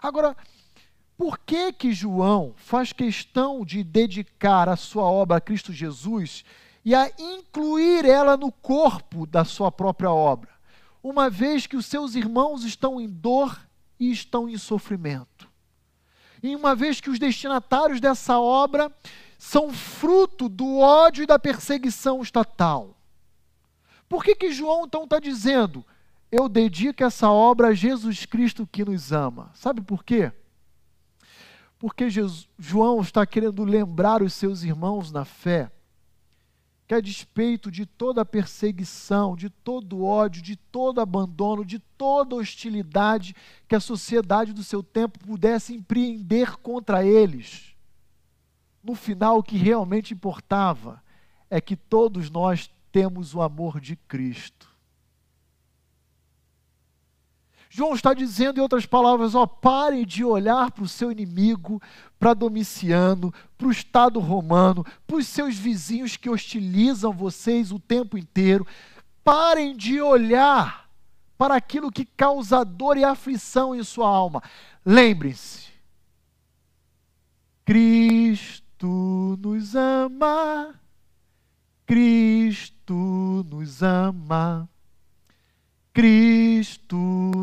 Agora, 0.00 0.36
por 1.16 1.38
que 1.38 1.72
que 1.72 1.92
João 1.92 2.54
faz 2.56 2.92
questão 2.92 3.64
de 3.64 3.82
dedicar 3.82 4.68
a 4.68 4.76
sua 4.76 5.04
obra 5.04 5.38
a 5.38 5.40
Cristo 5.40 5.72
Jesus 5.72 6.44
e 6.84 6.94
a 6.94 7.10
incluir 7.18 8.04
ela 8.04 8.36
no 8.36 8.52
corpo 8.52 9.26
da 9.26 9.44
sua 9.44 9.72
própria 9.72 10.10
obra, 10.10 10.55
uma 11.08 11.30
vez 11.30 11.66
que 11.66 11.76
os 11.76 11.86
seus 11.86 12.14
irmãos 12.14 12.64
estão 12.64 13.00
em 13.00 13.08
dor 13.08 13.58
e 13.98 14.10
estão 14.10 14.48
em 14.48 14.56
sofrimento? 14.56 15.48
E 16.42 16.54
uma 16.54 16.74
vez 16.74 17.00
que 17.00 17.10
os 17.10 17.18
destinatários 17.18 18.00
dessa 18.00 18.38
obra 18.38 18.94
são 19.38 19.72
fruto 19.72 20.48
do 20.48 20.78
ódio 20.78 21.22
e 21.22 21.26
da 21.26 21.38
perseguição 21.38 22.22
estatal. 22.22 22.96
Por 24.08 24.22
que 24.22 24.34
que 24.34 24.52
João 24.52 24.84
então 24.84 25.04
está 25.04 25.18
dizendo? 25.18 25.84
eu 26.30 26.48
dedico 26.48 27.04
essa 27.04 27.30
obra 27.30 27.68
a 27.68 27.74
Jesus 27.74 28.26
Cristo 28.26 28.66
que 28.66 28.84
nos 28.84 29.12
ama. 29.12 29.50
Sabe 29.54 29.80
por 29.80 30.04
quê? 30.04 30.32
Porque 31.78 32.10
Jesus, 32.10 32.48
João 32.58 33.00
está 33.00 33.24
querendo 33.26 33.64
lembrar 33.64 34.22
os 34.22 34.32
seus 34.32 34.62
irmãos 34.62 35.12
na 35.12 35.24
fé 35.24 35.70
que, 36.86 36.94
a 36.94 37.00
despeito 37.00 37.70
de 37.70 37.84
toda 37.84 38.24
perseguição, 38.24 39.34
de 39.34 39.50
todo 39.50 40.04
ódio, 40.04 40.40
de 40.40 40.56
todo 40.56 41.00
abandono, 41.00 41.64
de 41.64 41.78
toda 41.78 42.36
hostilidade 42.36 43.34
que 43.66 43.74
a 43.74 43.80
sociedade 43.80 44.52
do 44.52 44.62
seu 44.62 44.82
tempo 44.82 45.18
pudesse 45.18 45.74
empreender 45.74 46.56
contra 46.58 47.04
eles, 47.04 47.74
no 48.82 48.94
final 48.94 49.38
o 49.38 49.42
que 49.42 49.56
realmente 49.56 50.14
importava 50.14 51.02
é 51.50 51.60
que 51.60 51.74
todos 51.74 52.30
nós 52.30 52.70
temos 52.92 53.34
o 53.34 53.42
amor 53.42 53.80
de 53.80 53.96
Cristo. 53.96 54.75
João 57.76 57.94
está 57.94 58.14
dizendo, 58.14 58.56
em 58.56 58.62
outras 58.62 58.86
palavras, 58.86 59.34
ó, 59.34 59.44
parem 59.46 60.06
de 60.06 60.24
olhar 60.24 60.70
para 60.70 60.82
o 60.82 60.88
seu 60.88 61.12
inimigo, 61.12 61.78
para 62.18 62.32
Domiciano, 62.32 63.30
para 63.58 63.66
o 63.66 63.70
Estado 63.70 64.18
romano, 64.18 64.82
para 65.06 65.16
os 65.18 65.26
seus 65.26 65.58
vizinhos 65.58 66.16
que 66.16 66.30
hostilizam 66.30 67.12
vocês 67.12 67.70
o 67.70 67.78
tempo 67.78 68.16
inteiro. 68.16 68.66
Parem 69.22 69.76
de 69.76 70.00
olhar 70.00 70.88
para 71.36 71.54
aquilo 71.54 71.92
que 71.92 72.06
causa 72.06 72.64
dor 72.64 72.96
e 72.96 73.04
aflição 73.04 73.74
em 73.74 73.84
sua 73.84 74.08
alma. 74.08 74.42
Lembrem-se, 74.82 75.66
Cristo 77.62 79.38
nos 79.38 79.74
ama, 79.74 80.74
Cristo 81.84 83.44
nos 83.50 83.82
ama. 83.82 84.66
Cristo 85.96 86.94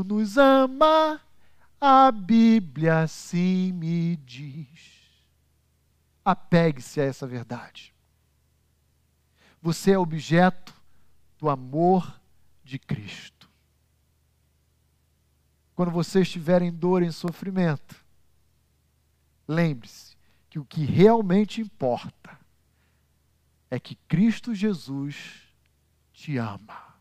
nos 0.06 0.38
ama, 0.38 1.20
a 1.82 2.12
Bíblia 2.12 3.00
assim 3.00 3.72
me 3.72 4.16
diz. 4.18 5.12
Apegue-se 6.24 7.02
a 7.02 7.04
essa 7.04 7.26
verdade. 7.26 7.92
Você 9.60 9.94
é 9.94 9.98
objeto 9.98 10.72
do 11.40 11.50
amor 11.50 12.22
de 12.64 12.78
Cristo. 12.78 13.50
Quando 15.74 15.90
você 15.90 16.22
estiver 16.22 16.62
em 16.62 16.72
dor, 16.72 17.02
em 17.02 17.12
sofrimento, 17.12 18.06
lembre-se 19.48 20.16
que 20.48 20.60
o 20.60 20.66
que 20.66 20.86
realmente 20.86 21.60
importa 21.60 22.38
é 23.72 23.80
que 23.80 23.96
Cristo 24.08 24.54
Jesus 24.54 25.42
te 26.14 26.38
ama. 26.38 26.93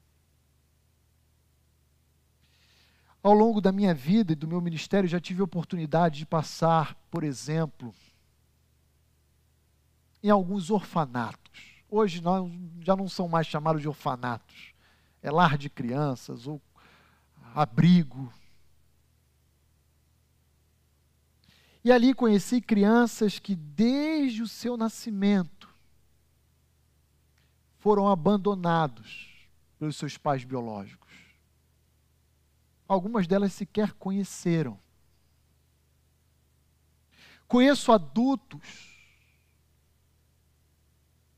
Ao 3.23 3.33
longo 3.33 3.61
da 3.61 3.71
minha 3.71 3.95
vida 3.95 4.33
e 4.33 4.37
do 4.37 4.49
meu 4.49 4.61
ministério, 4.61 5.09
já 5.09 5.21
tive 5.21 5.43
oportunidade 5.43 6.19
de 6.19 6.27
passar, 6.27 6.95
por 7.09 7.23
exemplo, 7.23 7.95
em 10.23 10.29
alguns 10.29 10.71
orfanatos. 10.71 11.83
Hoje 11.89 12.21
não, 12.21 12.51
já 12.81 12.97
não 12.97 13.09
são 13.09 13.29
mais 13.29 13.47
chamados 13.47 13.81
de 13.81 13.89
orfanatos, 13.89 14.75
é 15.23 15.31
lar 15.31 15.57
de 15.57 15.71
crianças 15.71 16.47
ou 16.47 16.61
abrigo. 17.55 18.33
E 21.85 21.93
ali 21.93 22.15
conheci 22.15 22.61
crianças 22.61 23.39
que, 23.39 23.55
desde 23.55 24.43
o 24.43 24.49
seu 24.49 24.77
nascimento, 24.77 25.69
foram 27.79 28.09
abandonados 28.09 29.49
pelos 29.79 29.97
seus 29.97 30.17
pais 30.17 30.45
biológicos. 30.45 31.02
Algumas 32.93 33.27
delas 33.27 33.55
sequer 33.55 33.95
conheceram 33.95 34.79
Conheço 37.49 37.91
adultos 37.91 38.95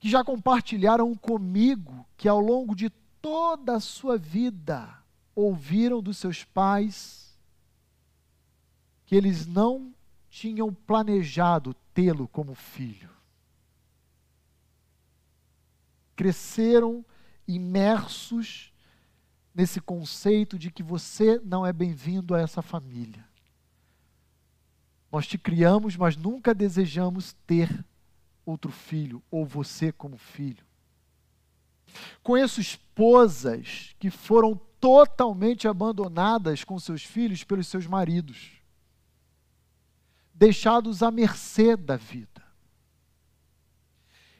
que 0.00 0.10
já 0.10 0.24
compartilharam 0.24 1.14
comigo 1.14 2.04
que 2.16 2.28
ao 2.28 2.40
longo 2.40 2.74
de 2.74 2.90
toda 3.22 3.76
a 3.76 3.80
sua 3.80 4.18
vida 4.18 5.00
ouviram 5.32 6.02
dos 6.02 6.18
seus 6.18 6.42
pais 6.42 7.38
que 9.06 9.14
eles 9.14 9.46
não 9.46 9.94
tinham 10.28 10.74
planejado 10.74 11.72
tê-lo 11.94 12.26
como 12.26 12.56
filho. 12.56 13.10
Cresceram 16.16 17.04
imersos 17.46 18.73
nesse 19.54 19.80
conceito 19.80 20.58
de 20.58 20.70
que 20.70 20.82
você 20.82 21.40
não 21.44 21.64
é 21.64 21.72
bem-vindo 21.72 22.34
a 22.34 22.40
essa 22.40 22.60
família. 22.60 23.24
Nós 25.12 25.28
te 25.28 25.38
criamos, 25.38 25.96
mas 25.96 26.16
nunca 26.16 26.52
desejamos 26.52 27.34
ter 27.46 27.84
outro 28.44 28.72
filho 28.72 29.22
ou 29.30 29.46
você 29.46 29.92
como 29.92 30.18
filho. 30.18 30.64
Conheço 32.20 32.60
esposas 32.60 33.94
que 34.00 34.10
foram 34.10 34.60
totalmente 34.80 35.68
abandonadas 35.68 36.64
com 36.64 36.78
seus 36.80 37.04
filhos 37.04 37.44
pelos 37.44 37.68
seus 37.68 37.86
maridos, 37.86 38.60
deixados 40.34 41.00
à 41.00 41.12
mercê 41.12 41.76
da 41.76 41.96
vida. 41.96 42.42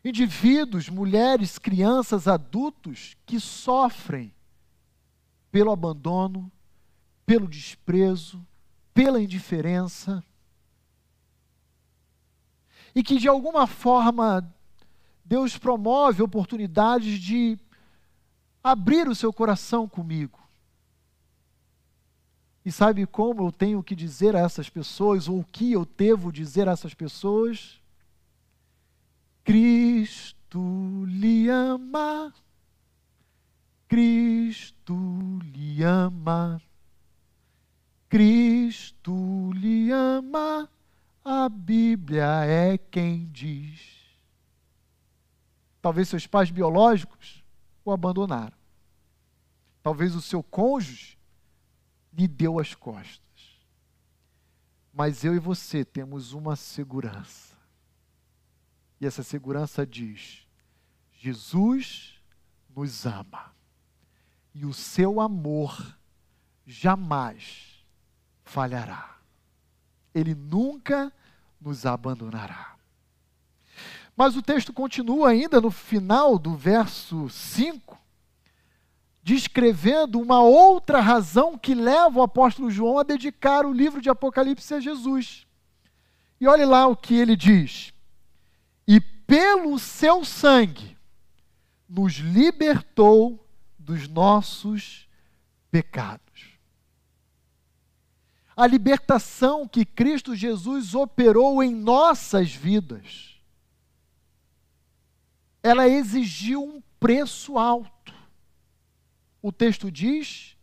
Indivíduos, 0.05 0.89
mulheres, 0.89 1.57
crianças, 1.57 2.27
adultos 2.27 3.17
que 3.25 3.39
sofrem 3.39 4.34
pelo 5.55 5.71
abandono, 5.71 6.51
pelo 7.25 7.47
desprezo, 7.47 8.45
pela 8.93 9.23
indiferença. 9.23 10.21
E 12.93 13.05
que 13.05 13.21
de 13.21 13.29
alguma 13.29 13.65
forma 13.65 14.53
Deus 15.25 15.57
promove 15.57 16.25
oportunidades 16.25 17.21
de 17.21 17.57
abrir 18.65 19.07
o 19.07 19.15
seu 19.15 19.33
coração 19.33 19.89
comigo. 19.89 20.41
E 22.65 22.73
sabe 22.73 23.07
como 23.07 23.47
eu 23.47 23.53
tenho 23.53 23.81
que 23.81 23.95
dizer 23.95 24.35
a 24.35 24.41
essas 24.41 24.69
pessoas, 24.69 25.29
ou 25.29 25.39
o 25.39 25.45
que 25.45 25.71
eu 25.71 25.85
devo 25.85 26.33
dizer 26.33 26.69
a 26.69 26.73
essas 26.73 26.95
pessoas? 26.95 27.81
Cristo 29.45 31.05
lhe 31.07 31.49
ama. 31.49 32.35
Cristo 33.89 35.39
lhe 35.43 35.83
ama. 35.83 36.61
Cristo 38.09 39.53
lhe 39.53 39.91
ama. 39.91 40.71
A 41.25 41.49
Bíblia 41.49 42.45
é 42.45 42.79
quem 42.79 43.27
diz. 43.27 43.81
Talvez 45.81 46.09
seus 46.09 46.27
pais 46.27 46.51
biológicos 46.51 47.45
o 47.85 47.93
abandonaram. 47.93 48.57
Talvez 49.83 50.15
o 50.15 50.23
seu 50.23 50.43
cônjuge 50.43 51.19
lhe 52.13 52.27
deu 52.27 52.59
as 52.59 52.75
costas. 52.75 53.23
Mas 54.93 55.25
eu 55.25 55.35
e 55.35 55.39
você 55.39 55.85
temos 55.85 56.33
uma 56.33 56.57
segurança. 56.57 57.55
E 59.01 59.07
essa 59.07 59.23
segurança 59.23 59.87
diz: 59.87 60.47
Jesus 61.13 62.19
nos 62.75 63.05
ama 63.05 63.54
e 64.55 64.65
o 64.65 64.73
seu 64.73 65.21
amor 65.21 65.99
jamais 66.65 67.85
falhará. 68.45 69.19
Ele 70.15 70.35
nunca 70.35 71.13
nos 71.61 71.85
abandonará. 71.85 72.77
Mas 74.17 74.37
o 74.37 74.43
texto 74.43 74.73
continua 74.73 75.31
ainda 75.31 75.61
no 75.61 75.71
final 75.71 76.39
do 76.39 76.55
verso 76.55 77.29
5, 77.29 77.99
descrevendo 79.23 80.21
uma 80.21 80.41
outra 80.41 81.01
razão 81.01 81.59
que 81.59 81.75
leva 81.75 82.21
o 82.21 82.23
apóstolo 82.23 82.71
João 82.71 82.99
a 82.99 83.03
dedicar 83.03 83.67
o 83.67 83.73
livro 83.73 84.01
de 84.01 84.09
Apocalipse 84.09 84.73
a 84.73 84.79
Jesus. 84.79 85.47
E 86.41 86.47
olhe 86.47 86.65
lá 86.65 86.87
o 86.87 86.97
que 86.97 87.15
ele 87.15 87.35
diz: 87.35 87.93
E 88.87 89.01
pelo 89.01 89.79
seu 89.81 90.25
sangue 90.25 90.97
nos 91.89 92.15
libertou 92.15 93.44
dos 93.85 94.09
nossos 94.09 95.07
pecados. 95.71 96.59
A 98.57 98.67
libertação 98.67 99.69
que 99.69 99.85
Cristo 99.85 100.35
Jesus 100.35 100.95
operou 100.95 101.63
em 101.63 101.75
nossas 101.75 102.55
vidas, 102.55 103.41
ela 105.63 105.89
exigiu 105.89 106.63
um 106.63 106.83
preço 106.99 107.59
alto. 107.59 108.15
O 109.43 109.53
texto 109.53 109.91
diz: 109.91 110.57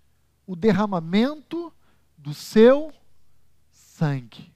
o 0.48 0.56
derramamento 0.56 1.72
do 2.18 2.34
seu 2.34 2.92
sangue. 3.70 4.52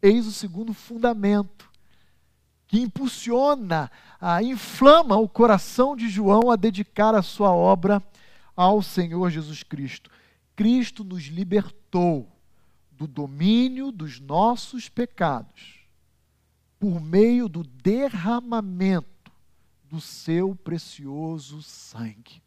Eis 0.00 0.26
o 0.26 0.32
segundo 0.32 0.72
fundamento 0.72 1.67
que 2.68 2.78
impulsiona, 2.78 3.90
ah, 4.20 4.42
inflama 4.42 5.16
o 5.16 5.28
coração 5.28 5.96
de 5.96 6.08
João 6.08 6.50
a 6.50 6.56
dedicar 6.56 7.14
a 7.14 7.22
sua 7.22 7.50
obra 7.50 8.02
ao 8.54 8.82
Senhor 8.82 9.30
Jesus 9.30 9.62
Cristo. 9.62 10.10
Cristo 10.54 11.02
nos 11.02 11.24
libertou 11.24 12.30
do 12.92 13.06
domínio 13.06 13.90
dos 13.90 14.20
nossos 14.20 14.88
pecados 14.88 15.78
por 16.78 17.00
meio 17.00 17.48
do 17.48 17.64
derramamento 17.64 19.32
do 19.84 20.00
seu 20.00 20.54
precioso 20.54 21.62
sangue. 21.62 22.42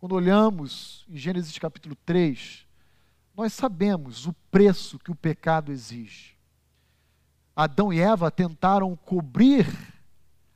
Quando 0.00 0.14
olhamos 0.14 1.04
em 1.08 1.16
Gênesis 1.16 1.56
capítulo 1.58 1.94
3, 2.06 2.66
nós 3.36 3.52
sabemos 3.52 4.26
o 4.26 4.32
preço 4.50 4.98
que 4.98 5.10
o 5.10 5.14
pecado 5.14 5.70
exige. 5.70 6.31
Adão 7.54 7.92
e 7.92 8.00
Eva 8.00 8.30
tentaram 8.30 8.96
cobrir 8.96 9.66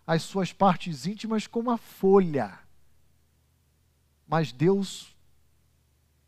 as 0.06 0.22
suas 0.22 0.52
partes 0.52 1.06
íntimas 1.06 1.46
com 1.46 1.60
uma 1.60 1.76
folha. 1.76 2.58
Mas 4.26 4.52
Deus 4.52 5.14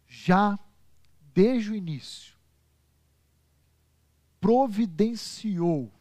já 0.06 0.58
desde 1.32 1.70
o 1.70 1.74
início 1.74 2.36
providenciou 4.40 5.92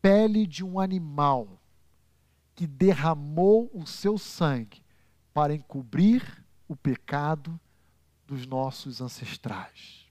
pele 0.00 0.46
de 0.46 0.64
um 0.64 0.78
animal 0.78 1.60
que 2.54 2.66
derramou 2.66 3.70
o 3.72 3.86
seu 3.86 4.18
sangue 4.18 4.82
para 5.32 5.54
encobrir 5.54 6.44
o 6.68 6.76
pecado 6.76 7.58
dos 8.26 8.46
nossos 8.46 9.00
ancestrais. 9.00 10.01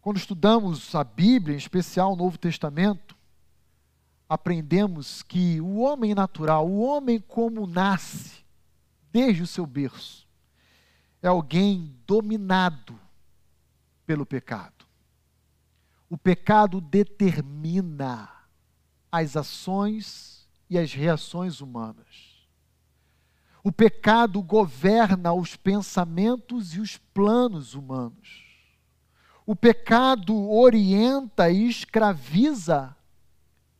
Quando 0.00 0.16
estudamos 0.16 0.94
a 0.94 1.04
Bíblia, 1.04 1.54
em 1.54 1.58
especial 1.58 2.12
o 2.12 2.16
Novo 2.16 2.38
Testamento, 2.38 3.14
aprendemos 4.28 5.22
que 5.22 5.60
o 5.60 5.78
homem 5.80 6.14
natural, 6.14 6.66
o 6.66 6.80
homem 6.80 7.20
como 7.20 7.66
nasce, 7.66 8.44
desde 9.12 9.42
o 9.42 9.46
seu 9.46 9.66
berço, 9.66 10.26
é 11.20 11.28
alguém 11.28 11.94
dominado 12.06 12.98
pelo 14.06 14.24
pecado. 14.24 14.86
O 16.08 16.16
pecado 16.16 16.80
determina 16.80 18.30
as 19.12 19.36
ações 19.36 20.48
e 20.68 20.78
as 20.78 20.94
reações 20.94 21.60
humanas. 21.60 22.46
O 23.62 23.70
pecado 23.70 24.40
governa 24.42 25.32
os 25.32 25.56
pensamentos 25.56 26.74
e 26.74 26.80
os 26.80 26.96
planos 26.96 27.74
humanos. 27.74 28.39
O 29.50 29.56
pecado 29.56 30.48
orienta 30.48 31.50
e 31.50 31.66
escraviza 31.66 32.96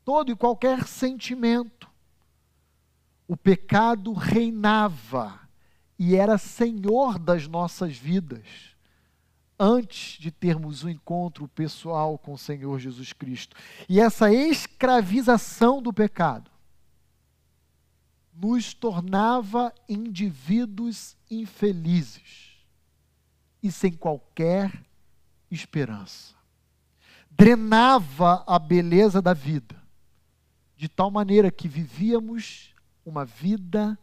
todo 0.04 0.32
e 0.32 0.34
qualquer 0.34 0.84
sentimento. 0.84 1.88
O 3.28 3.36
pecado 3.36 4.12
reinava 4.12 5.38
e 5.96 6.16
era 6.16 6.36
senhor 6.38 7.20
das 7.20 7.46
nossas 7.46 7.96
vidas 7.96 8.74
antes 9.56 10.18
de 10.18 10.32
termos 10.32 10.82
o 10.82 10.88
um 10.88 10.90
encontro 10.90 11.46
pessoal 11.46 12.18
com 12.18 12.32
o 12.32 12.38
Senhor 12.38 12.80
Jesus 12.80 13.12
Cristo. 13.12 13.54
E 13.88 14.00
essa 14.00 14.32
escravização 14.32 15.80
do 15.80 15.92
pecado 15.92 16.50
nos 18.34 18.74
tornava 18.74 19.72
indivíduos 19.88 21.16
infelizes 21.30 22.58
e 23.62 23.70
sem 23.70 23.92
qualquer 23.92 24.89
esperança. 25.50 26.34
Drenava 27.30 28.44
a 28.46 28.58
beleza 28.58 29.20
da 29.22 29.32
vida, 29.32 29.76
de 30.76 30.88
tal 30.88 31.10
maneira 31.10 31.50
que 31.50 31.68
vivíamos 31.68 32.74
uma 33.04 33.24
vida 33.24 33.98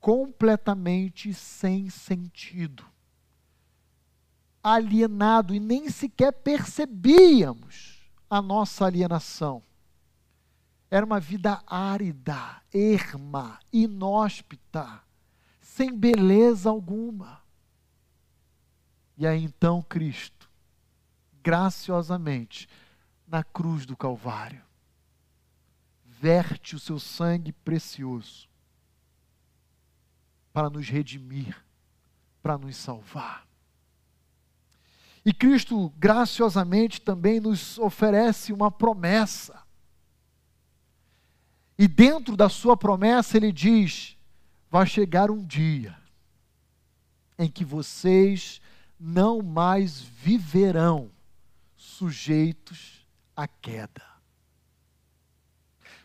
completamente 0.00 1.32
sem 1.32 1.88
sentido. 1.88 2.84
alienado 4.64 5.52
e 5.52 5.58
nem 5.58 5.90
sequer 5.90 6.32
percebíamos 6.32 8.00
a 8.30 8.40
nossa 8.40 8.86
alienação. 8.86 9.62
Era 10.88 11.04
uma 11.04 11.18
vida 11.18 11.62
árida, 11.66 12.62
erma, 12.72 13.58
inóspita, 13.72 15.02
sem 15.60 15.92
beleza 15.96 16.70
alguma. 16.70 17.40
E 19.18 19.26
aí 19.26 19.42
então 19.42 19.82
Cristo, 19.82 20.41
graciosamente, 21.42 22.68
na 23.26 23.42
cruz 23.42 23.86
do 23.86 23.96
Calvário, 23.96 24.62
verte 26.04 26.76
o 26.76 26.78
seu 26.78 26.98
sangue 26.98 27.52
precioso 27.52 28.48
para 30.52 30.68
nos 30.68 30.88
redimir, 30.88 31.56
para 32.42 32.58
nos 32.58 32.76
salvar. 32.76 33.46
E 35.24 35.32
Cristo 35.32 35.88
graciosamente 35.98 37.00
também 37.00 37.40
nos 37.40 37.78
oferece 37.78 38.52
uma 38.52 38.70
promessa. 38.70 39.62
E 41.78 41.88
dentro 41.88 42.36
da 42.36 42.48
sua 42.48 42.76
promessa 42.76 43.36
ele 43.36 43.52
diz: 43.52 44.16
vai 44.70 44.86
chegar 44.86 45.30
um 45.30 45.44
dia 45.44 45.96
em 47.38 47.48
que 47.48 47.64
vocês 47.64 48.60
não 48.98 49.42
mais 49.42 50.00
viverão 50.00 51.10
sujeitos 52.02 53.06
à 53.36 53.46
queda. 53.46 54.02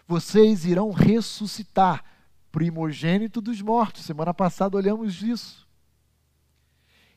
Vocês 0.08 0.64
irão 0.64 0.92
ressuscitar, 0.92 2.06
primogênito 2.52 3.42
dos 3.42 3.64
mortos. 3.64 4.06
Semana 4.06 4.32
passada 4.32 4.78
olhamos 4.78 5.24
isso. 5.24 5.68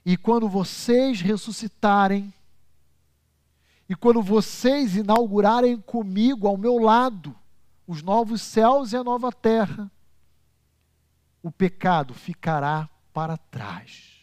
E 0.05 0.17
quando 0.17 0.49
vocês 0.49 1.21
ressuscitarem, 1.21 2.33
e 3.87 3.95
quando 3.95 4.23
vocês 4.23 4.97
inaugurarem 4.97 5.79
comigo, 5.79 6.49
ao 6.49 6.57
meu 6.57 6.79
lado, 6.79 7.37
os 7.87 8.03
novos 8.03 8.41
céus 8.41 8.93
e 8.93 8.97
a 8.97 9.05
nova 9.05 9.31
terra, 9.31 9.91
o 11.43 11.51
pecado 11.51 12.15
ficará 12.15 12.89
para 13.13 13.37
trás. 13.37 14.23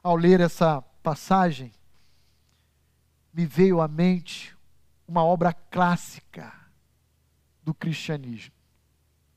Ao 0.00 0.14
ler 0.14 0.40
essa 0.40 0.80
passagem, 1.02 1.72
me 3.32 3.46
veio 3.46 3.80
à 3.80 3.88
mente 3.88 4.56
uma 5.06 5.24
obra 5.24 5.52
clássica 5.52 6.52
do 7.62 7.72
cristianismo, 7.72 8.54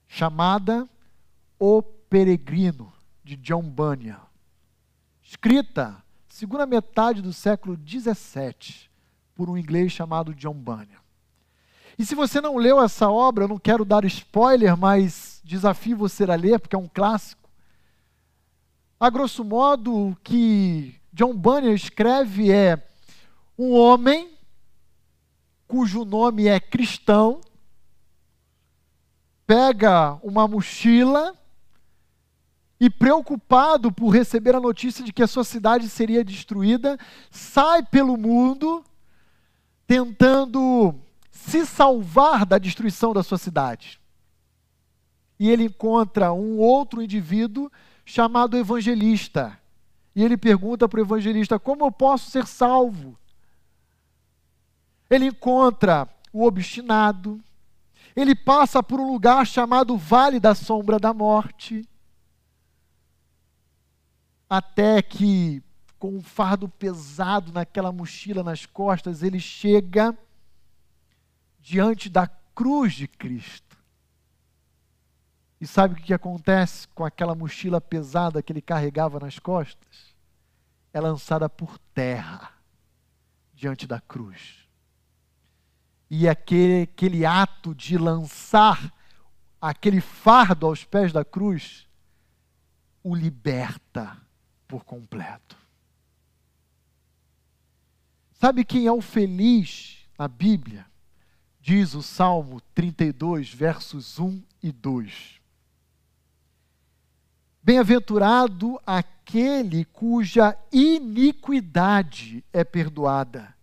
chamada 0.07 0.87
O 1.59 1.81
Peregrino, 1.81 2.91
de 3.23 3.35
John 3.37 3.61
Bunyan, 3.61 4.19
escrita 5.21 6.03
segunda 6.27 6.65
metade 6.65 7.21
do 7.21 7.31
século 7.31 7.77
XVII 7.77 8.89
por 9.35 9.49
um 9.49 9.57
inglês 9.57 9.91
chamado 9.91 10.33
John 10.33 10.55
Bunyan. 10.55 10.99
E 11.97 12.05
se 12.05 12.15
você 12.15 12.41
não 12.41 12.57
leu 12.57 12.81
essa 12.81 13.09
obra, 13.09 13.43
eu 13.43 13.47
não 13.47 13.59
quero 13.59 13.85
dar 13.85 14.03
spoiler, 14.05 14.75
mas 14.75 15.39
desafio 15.43 15.95
você 15.95 16.23
a 16.23 16.35
ler, 16.35 16.59
porque 16.59 16.75
é 16.75 16.79
um 16.79 16.87
clássico. 16.87 17.49
A 18.99 19.09
grosso 19.09 19.43
modo, 19.43 20.09
o 20.09 20.15
que 20.23 20.95
John 21.13 21.35
Bunyan 21.35 21.73
escreve 21.73 22.51
é 22.51 22.77
um 23.57 23.73
homem 23.73 24.29
cujo 25.67 26.03
nome 26.03 26.47
é 26.47 26.59
cristão, 26.59 27.39
pega 29.47 30.19
uma 30.23 30.47
mochila 30.47 31.33
e 32.79 32.89
preocupado 32.89 33.91
por 33.91 34.09
receber 34.09 34.55
a 34.55 34.59
notícia 34.59 35.05
de 35.05 35.13
que 35.13 35.23
a 35.23 35.27
sua 35.27 35.43
cidade 35.43 35.87
seria 35.87 36.23
destruída, 36.23 36.97
sai 37.29 37.83
pelo 37.83 38.17
mundo 38.17 38.83
tentando 39.85 40.95
se 41.29 41.65
salvar 41.65 42.45
da 42.45 42.57
destruição 42.57 43.13
da 43.13 43.23
sua 43.23 43.37
cidade. 43.37 44.01
E 45.39 45.49
ele 45.49 45.65
encontra 45.65 46.33
um 46.33 46.57
outro 46.57 47.01
indivíduo 47.01 47.71
chamado 48.05 48.57
evangelista. 48.57 49.57
E 50.15 50.23
ele 50.23 50.37
pergunta 50.37 50.87
para 50.87 50.99
o 50.99 51.03
evangelista: 51.03 51.59
Como 51.59 51.85
eu 51.85 51.91
posso 51.91 52.29
ser 52.29 52.45
salvo? 52.45 53.17
Ele 55.11 55.25
encontra 55.25 56.07
o 56.31 56.45
obstinado. 56.45 57.39
Ele 58.15 58.33
passa 58.33 58.81
por 58.81 58.99
um 58.99 59.11
lugar 59.11 59.45
chamado 59.45 59.97
Vale 59.97 60.39
da 60.39 60.55
Sombra 60.55 60.97
da 60.97 61.13
Morte 61.13 61.85
até 64.49 65.01
que, 65.01 65.63
com 65.97 66.17
um 66.17 66.21
fardo 66.21 66.67
pesado 66.67 67.53
naquela 67.53 67.89
mochila 67.89 68.43
nas 68.43 68.65
costas, 68.65 69.23
ele 69.23 69.39
chega 69.39 70.17
diante 71.57 72.09
da 72.09 72.27
cruz 72.27 72.93
de 72.93 73.07
Cristo. 73.07 73.77
E 75.59 75.65
sabe 75.65 75.93
o 75.93 76.03
que 76.03 76.13
acontece 76.13 76.85
com 76.89 77.05
aquela 77.05 77.33
mochila 77.33 77.79
pesada 77.79 78.43
que 78.43 78.51
ele 78.51 78.61
carregava 78.61 79.21
nas 79.21 79.39
costas? 79.39 80.13
É 80.91 80.99
lançada 80.99 81.47
por 81.47 81.77
terra 81.93 82.51
diante 83.53 83.87
da 83.87 84.01
cruz. 84.01 84.60
E 86.13 86.27
aquele, 86.27 86.81
aquele 86.81 87.25
ato 87.25 87.73
de 87.73 87.97
lançar 87.97 88.93
aquele 89.61 90.01
fardo 90.01 90.65
aos 90.65 90.83
pés 90.83 91.13
da 91.13 91.23
cruz 91.23 91.87
o 93.01 93.15
liberta 93.15 94.17
por 94.67 94.83
completo. 94.83 95.55
Sabe 98.33 98.65
quem 98.65 98.87
é 98.87 98.91
o 98.91 98.99
feliz 98.99 100.05
na 100.19 100.27
Bíblia? 100.27 100.85
Diz 101.61 101.93
o 101.93 102.03
Salmo 102.03 102.59
32, 102.75 103.53
versos 103.53 104.19
1 104.19 104.43
e 104.61 104.69
2. 104.69 105.39
Bem-aventurado 107.63 108.77
aquele 108.85 109.85
cuja 109.85 110.57
iniquidade 110.73 112.43
é 112.51 112.65
perdoada, 112.65 113.55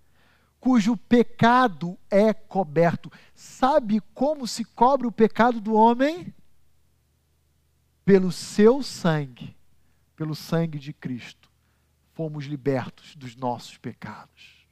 cujo 0.61 0.97
pecado 0.97 1.99
é 2.11 2.33
coberto. 2.33 3.11
Sabe 3.35 4.01
como 4.15 4.47
se 4.47 4.65
cobre 4.65 5.07
o 5.07 5.13
pecado 5.13 5.61
do 5.61 5.75
homem? 5.75 6.35
Pelo 8.05 8.33
seu 8.33 8.83
sangue 8.83 9.59
pelo 10.19 10.35
sangue 10.35 10.81
de 10.81 10.93
Cristo, 10.93 11.49
fomos 12.13 12.45
libertos 12.45 13.15
dos 13.15 13.37
nossos 13.37 13.79
pecados. 13.79 14.67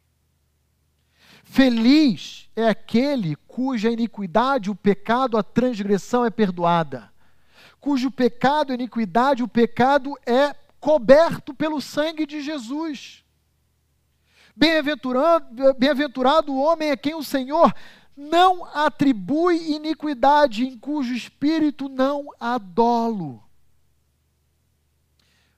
Feliz 1.45 2.51
é 2.57 2.69
aquele 2.69 3.37
cuja 3.47 3.89
iniquidade, 3.89 4.69
o 4.69 4.75
pecado, 4.75 5.39
a 5.39 5.45
transgressão 5.45 6.25
é 6.25 6.31
perdoada, 6.31 7.13
cujo 7.81 8.11
pecado, 8.11 8.75
iniquidade, 8.75 9.45
o 9.45 9.47
pecado 9.47 10.19
é 10.27 10.53
coberto 10.81 11.55
pelo 11.55 11.81
sangue 11.81 12.27
de 12.27 12.43
Jesus. 12.43 13.25
Bem-aventurado, 14.57 15.75
bem-aventurado 15.75 16.53
o 16.53 16.59
homem 16.59 16.91
a 16.91 16.97
quem 16.97 17.15
o 17.15 17.23
Senhor 17.23 17.75
não 18.17 18.65
atribui 18.65 19.75
iniquidade, 19.75 20.65
em 20.65 20.79
cujo 20.79 21.15
espírito 21.15 21.89
não 21.89 22.29
há 22.41 22.57
dolo 22.57 23.47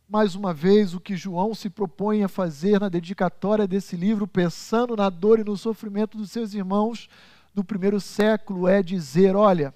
mais 0.08 0.34
uma 0.34 0.54
vez 0.54 0.94
o 0.94 1.00
que 1.00 1.14
João 1.14 1.54
se 1.54 1.68
propõe 1.68 2.24
a 2.24 2.28
fazer 2.28 2.80
na 2.80 2.88
dedicatória 2.88 3.68
desse 3.68 3.94
livro, 3.94 4.26
pensando 4.26 4.96
na 4.96 5.10
dor 5.10 5.38
e 5.38 5.44
no 5.44 5.56
sofrimento 5.56 6.16
dos 6.16 6.30
seus 6.30 6.54
irmãos 6.54 7.08
do 7.54 7.62
primeiro 7.62 8.00
século, 8.00 8.66
é 8.66 8.82
dizer: 8.82 9.36
olha, 9.36 9.74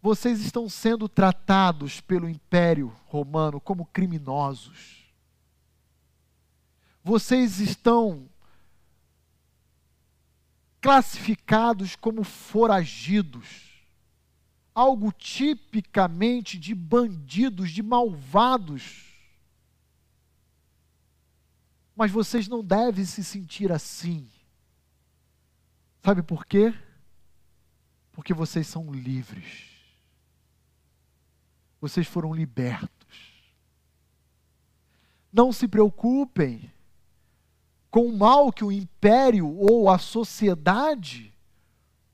vocês 0.00 0.40
estão 0.40 0.66
sendo 0.66 1.08
tratados 1.08 2.00
pelo 2.00 2.28
Império 2.28 2.90
Romano 3.04 3.60
como 3.60 3.84
criminosos. 3.84 5.03
Vocês 7.04 7.60
estão 7.60 8.28
classificados 10.80 11.94
como 11.94 12.24
foragidos 12.24 13.74
algo 14.74 15.12
tipicamente 15.12 16.58
de 16.58 16.74
bandidos, 16.74 17.70
de 17.70 17.82
malvados. 17.82 19.12
Mas 21.94 22.10
vocês 22.10 22.48
não 22.48 22.64
devem 22.64 23.04
se 23.04 23.22
sentir 23.22 23.70
assim. 23.70 24.28
Sabe 26.02 26.22
por 26.22 26.44
quê? 26.44 26.74
Porque 28.10 28.34
vocês 28.34 28.66
são 28.66 28.92
livres. 28.92 29.70
Vocês 31.80 32.06
foram 32.06 32.34
libertos. 32.34 33.44
Não 35.32 35.52
se 35.52 35.68
preocupem 35.68 36.72
com 37.94 38.06
o 38.06 38.18
mal 38.18 38.52
que 38.52 38.64
o 38.64 38.72
império 38.72 39.48
ou 39.56 39.88
a 39.88 39.98
sociedade 39.98 41.32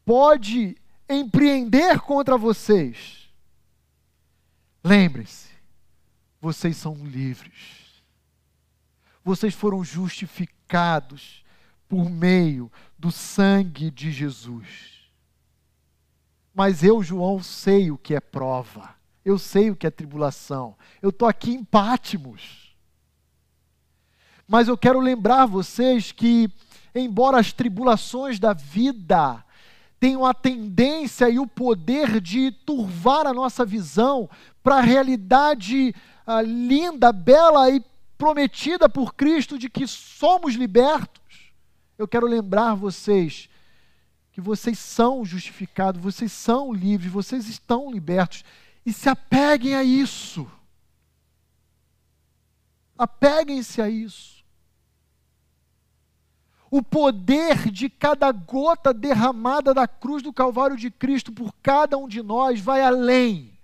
pode 0.04 0.76
empreender 1.08 2.00
contra 2.00 2.36
vocês. 2.36 3.30
Lembre-se, 4.84 5.48
vocês 6.38 6.76
são 6.76 6.94
livres. 6.96 8.02
vocês 9.24 9.54
foram 9.54 9.82
justificados 9.82 11.42
por 11.88 12.10
meio 12.10 12.70
do 12.98 13.10
sangue 13.10 13.90
de 13.90 14.12
Jesus. 14.12 15.10
Mas 16.52 16.82
eu, 16.82 17.02
João, 17.02 17.42
sei 17.42 17.90
o 17.90 17.96
que 17.96 18.14
é 18.14 18.20
prova. 18.20 18.94
Eu 19.24 19.38
sei 19.38 19.70
o 19.70 19.76
que 19.76 19.86
é 19.86 19.90
tribulação. 19.90 20.76
Eu 21.00 21.08
estou 21.08 21.26
aqui 21.26 21.52
em 21.52 21.64
Pátimos. 21.64 22.59
Mas 24.50 24.66
eu 24.66 24.76
quero 24.76 24.98
lembrar 24.98 25.46
vocês 25.46 26.10
que, 26.10 26.50
embora 26.92 27.38
as 27.38 27.52
tribulações 27.52 28.40
da 28.40 28.52
vida 28.52 29.44
tenham 30.00 30.26
a 30.26 30.34
tendência 30.34 31.30
e 31.30 31.38
o 31.38 31.46
poder 31.46 32.20
de 32.20 32.50
turvar 32.50 33.28
a 33.28 33.32
nossa 33.32 33.64
visão 33.64 34.28
para 34.60 34.78
a 34.78 34.80
realidade 34.80 35.94
ah, 36.26 36.42
linda, 36.42 37.12
bela 37.12 37.70
e 37.70 37.80
prometida 38.18 38.88
por 38.88 39.14
Cristo 39.14 39.56
de 39.56 39.70
que 39.70 39.86
somos 39.86 40.54
libertos, 40.54 41.52
eu 41.96 42.08
quero 42.08 42.26
lembrar 42.26 42.74
vocês 42.74 43.48
que 44.32 44.40
vocês 44.40 44.80
são 44.80 45.24
justificados, 45.24 46.02
vocês 46.02 46.32
são 46.32 46.72
livres, 46.72 47.12
vocês 47.12 47.46
estão 47.46 47.88
libertos 47.88 48.44
e 48.84 48.92
se 48.92 49.08
apeguem 49.08 49.76
a 49.76 49.84
isso. 49.84 50.44
Apeguem-se 52.98 53.80
a 53.80 53.88
isso. 53.88 54.39
O 56.70 56.82
poder 56.82 57.70
de 57.70 57.90
cada 57.90 58.30
gota 58.30 58.94
derramada 58.94 59.74
da 59.74 59.88
cruz 59.88 60.22
do 60.22 60.32
Calvário 60.32 60.76
de 60.76 60.90
Cristo 60.90 61.32
por 61.32 61.52
cada 61.62 61.98
um 61.98 62.06
de 62.06 62.22
nós 62.22 62.60
vai 62.60 62.80
além 62.80 63.58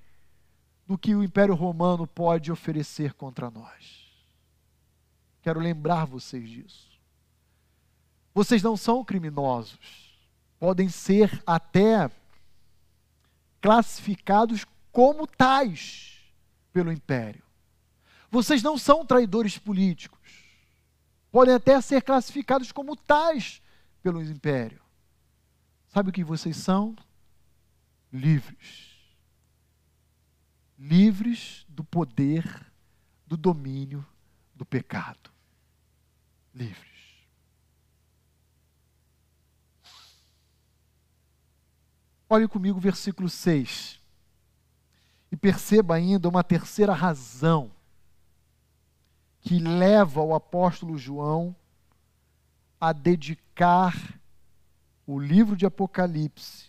do 0.87 0.99
que 0.99 1.15
o 1.15 1.23
Império 1.23 1.55
Romano 1.55 2.07
pode 2.07 2.51
oferecer 2.51 3.15
contra 3.15 3.51
nós. 3.51 4.07
Quero 5.43 5.61
lembrar 5.61 6.05
vocês 6.05 6.49
disso. 6.49 6.89
Vocês 8.35 8.63
não 8.63 8.77
são 8.77 9.05
criminosos. 9.05 10.19
Podem 10.59 10.89
ser 10.89 11.43
até 11.47 12.11
classificados 13.61 14.67
como 14.91 15.27
tais 15.27 16.19
pelo 16.73 16.93
império. 16.93 17.43
Vocês 18.31 18.63
não 18.63 18.77
são 18.77 19.07
traidores 19.07 19.57
políticos. 19.57 20.36
Podem 21.37 21.55
até 21.55 21.79
ser 21.83 22.01
classificados 22.01 22.73
como 22.73 22.97
tais 22.97 23.61
pelo 24.03 24.23
império. 24.23 24.81
Sabe 25.89 26.09
o 26.09 26.13
que 26.13 26.25
vocês 26.25 26.57
são? 26.57 26.97
Livres. 28.11 28.97
Livres 30.79 31.67
do 31.69 31.85
poder, 31.85 32.73
do 33.27 33.37
domínio 33.37 34.03
do 34.55 34.65
pecado 34.65 35.31
livres. 36.55 36.87
Olhe 42.31 42.49
comigo 42.49 42.79
o 42.79 42.81
versículo 42.81 43.29
6. 43.29 44.01
E 45.31 45.37
perceba 45.37 45.97
ainda 45.97 46.31
uma 46.31 46.43
terceira 46.43 46.95
razão 46.95 47.76
que 49.47 49.61
leva 49.61 50.21
o 50.21 50.35
apóstolo 50.35 50.99
João 50.99 51.55
a 52.81 52.93
dedicar 52.93 53.95
o 55.07 55.21
livro 55.21 55.57
de 55.57 55.65
Apocalipse 55.65 56.69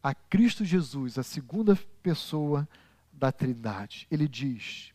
a 0.00 0.14
Cristo 0.14 0.64
Jesus, 0.64 1.18
a 1.18 1.24
segunda 1.24 1.74
pessoa 2.04 2.68
da 3.12 3.32
Trindade. 3.32 4.06
Ele 4.12 4.28
diz: 4.28 4.92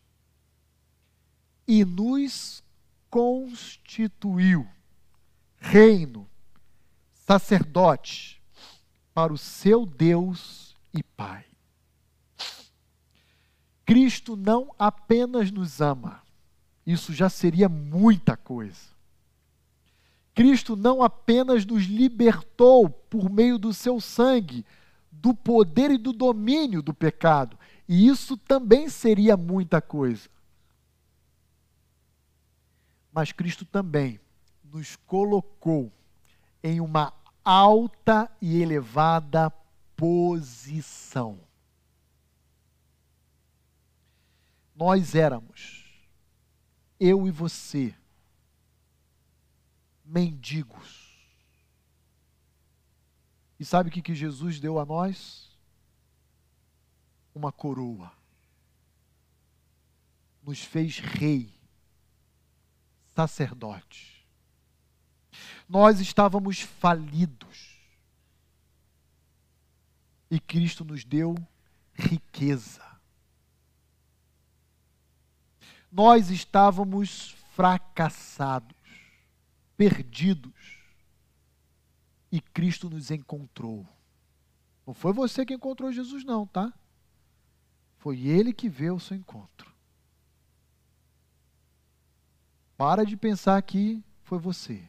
E 1.68 1.84
nos 1.84 2.64
constituiu 3.10 4.66
reino, 5.58 6.26
sacerdote 7.12 8.42
para 9.12 9.30
o 9.30 9.36
seu 9.36 9.84
Deus 9.84 10.74
e 10.94 11.02
Pai. 11.02 11.44
Cristo 13.84 14.34
não 14.34 14.74
apenas 14.78 15.50
nos 15.50 15.82
ama, 15.82 16.24
isso 16.86 17.12
já 17.12 17.28
seria 17.28 17.68
muita 17.68 18.36
coisa. 18.36 18.94
Cristo 20.34 20.76
não 20.76 21.02
apenas 21.02 21.64
nos 21.64 21.84
libertou 21.84 22.88
por 22.88 23.30
meio 23.30 23.58
do 23.58 23.72
seu 23.72 24.00
sangue 24.00 24.64
do 25.10 25.34
poder 25.34 25.90
e 25.90 25.98
do 25.98 26.12
domínio 26.12 26.82
do 26.82 26.92
pecado, 26.92 27.58
e 27.88 28.06
isso 28.06 28.36
também 28.36 28.88
seria 28.88 29.36
muita 29.36 29.80
coisa 29.80 30.28
mas 33.16 33.32
Cristo 33.32 33.64
também 33.64 34.20
nos 34.62 34.94
colocou 34.94 35.90
em 36.62 36.82
uma 36.82 37.14
alta 37.42 38.30
e 38.42 38.60
elevada 38.60 39.50
posição. 39.96 41.40
Nós 44.74 45.14
éramos, 45.14 45.85
eu 46.98 47.26
e 47.26 47.30
você, 47.30 47.94
mendigos. 50.04 51.06
E 53.58 53.64
sabe 53.64 53.88
o 53.88 53.92
que, 53.92 54.02
que 54.02 54.14
Jesus 54.14 54.60
deu 54.60 54.78
a 54.78 54.84
nós? 54.84 55.50
Uma 57.34 57.50
coroa. 57.50 58.12
Nos 60.42 60.62
fez 60.62 60.98
rei 60.98 61.52
sacerdote. 63.14 64.26
Nós 65.68 66.00
estávamos 66.00 66.60
falidos. 66.60 67.74
E 70.30 70.38
Cristo 70.38 70.84
nos 70.84 71.04
deu 71.04 71.34
riqueza. 71.94 72.85
Nós 75.96 76.28
estávamos 76.28 77.34
fracassados, 77.54 78.76
perdidos. 79.78 80.76
E 82.30 82.38
Cristo 82.38 82.90
nos 82.90 83.10
encontrou. 83.10 83.88
Não 84.86 84.92
foi 84.92 85.14
você 85.14 85.46
que 85.46 85.54
encontrou 85.54 85.90
Jesus, 85.90 86.22
não, 86.22 86.46
tá? 86.46 86.70
Foi 87.96 88.26
Ele 88.26 88.52
que 88.52 88.68
veio 88.68 88.92
ao 88.92 89.00
seu 89.00 89.16
encontro. 89.16 89.72
Para 92.76 93.02
de 93.02 93.16
pensar 93.16 93.62
que 93.62 94.04
foi 94.22 94.38
você. 94.38 94.86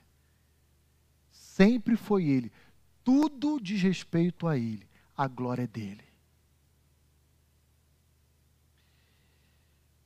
Sempre 1.32 1.96
foi 1.96 2.26
Ele. 2.26 2.52
Tudo 3.02 3.62
diz 3.62 3.82
respeito 3.82 4.46
a 4.46 4.58
Ele. 4.58 4.86
A 5.16 5.26
glória 5.26 5.64
é 5.64 5.68
dele. 5.68 6.07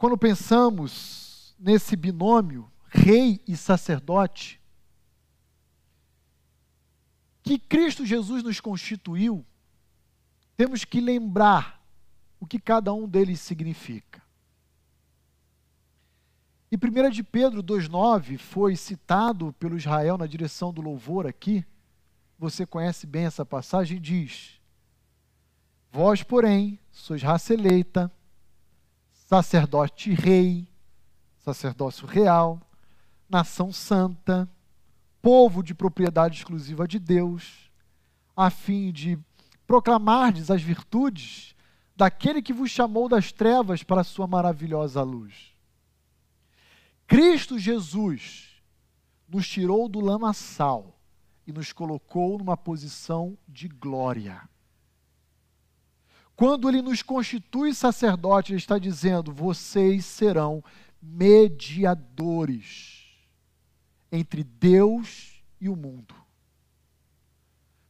Quando 0.01 0.17
pensamos 0.17 1.53
nesse 1.59 1.95
binômio, 1.95 2.67
rei 2.87 3.39
e 3.47 3.55
sacerdote, 3.55 4.59
que 7.43 7.59
Cristo 7.59 8.03
Jesus 8.03 8.41
nos 8.41 8.59
constituiu, 8.59 9.45
temos 10.57 10.83
que 10.83 10.99
lembrar 10.99 11.85
o 12.39 12.47
que 12.47 12.59
cada 12.59 12.91
um 12.91 13.07
deles 13.07 13.41
significa. 13.41 14.23
E 16.71 16.75
1 16.75 17.11
de 17.11 17.21
Pedro 17.21 17.61
2,9 17.61 18.39
foi 18.39 18.75
citado 18.75 19.53
pelo 19.59 19.77
Israel 19.77 20.17
na 20.17 20.25
direção 20.25 20.73
do 20.73 20.81
louvor 20.81 21.27
aqui. 21.27 21.63
Você 22.39 22.65
conhece 22.65 23.05
bem 23.05 23.25
essa 23.25 23.45
passagem, 23.45 24.01
diz: 24.01 24.59
Vós, 25.91 26.23
porém, 26.23 26.79
sois 26.91 27.21
raça 27.21 27.53
eleita, 27.53 28.11
sacerdote 29.31 30.13
rei, 30.13 30.67
sacerdócio 31.37 32.05
real, 32.05 32.59
nação 33.29 33.71
santa, 33.71 34.49
povo 35.21 35.63
de 35.63 35.73
propriedade 35.73 36.39
exclusiva 36.39 36.85
de 36.85 36.99
Deus, 36.99 37.71
a 38.35 38.49
fim 38.49 38.91
de 38.91 39.17
proclamardes 39.65 40.51
as 40.51 40.61
virtudes 40.61 41.55
daquele 41.95 42.41
que 42.41 42.51
vos 42.51 42.69
chamou 42.69 43.07
das 43.07 43.31
trevas 43.31 43.83
para 43.83 44.01
a 44.01 44.03
sua 44.03 44.27
maravilhosa 44.27 45.01
luz. 45.01 45.55
Cristo 47.07 47.57
Jesus 47.57 48.61
nos 49.29 49.47
tirou 49.47 49.87
do 49.87 50.01
lamaçal 50.01 50.99
e 51.47 51.53
nos 51.53 51.71
colocou 51.71 52.37
numa 52.37 52.57
posição 52.57 53.37
de 53.47 53.69
glória. 53.69 54.41
Quando 56.41 56.67
ele 56.67 56.81
nos 56.81 57.03
constitui 57.03 57.71
sacerdote, 57.71 58.51
ele 58.51 58.57
está 58.57 58.79
dizendo: 58.79 59.31
vocês 59.31 60.03
serão 60.05 60.63
mediadores 60.99 62.35
entre 64.11 64.43
Deus 64.43 65.43
e 65.59 65.69
o 65.69 65.75
mundo. 65.75 66.15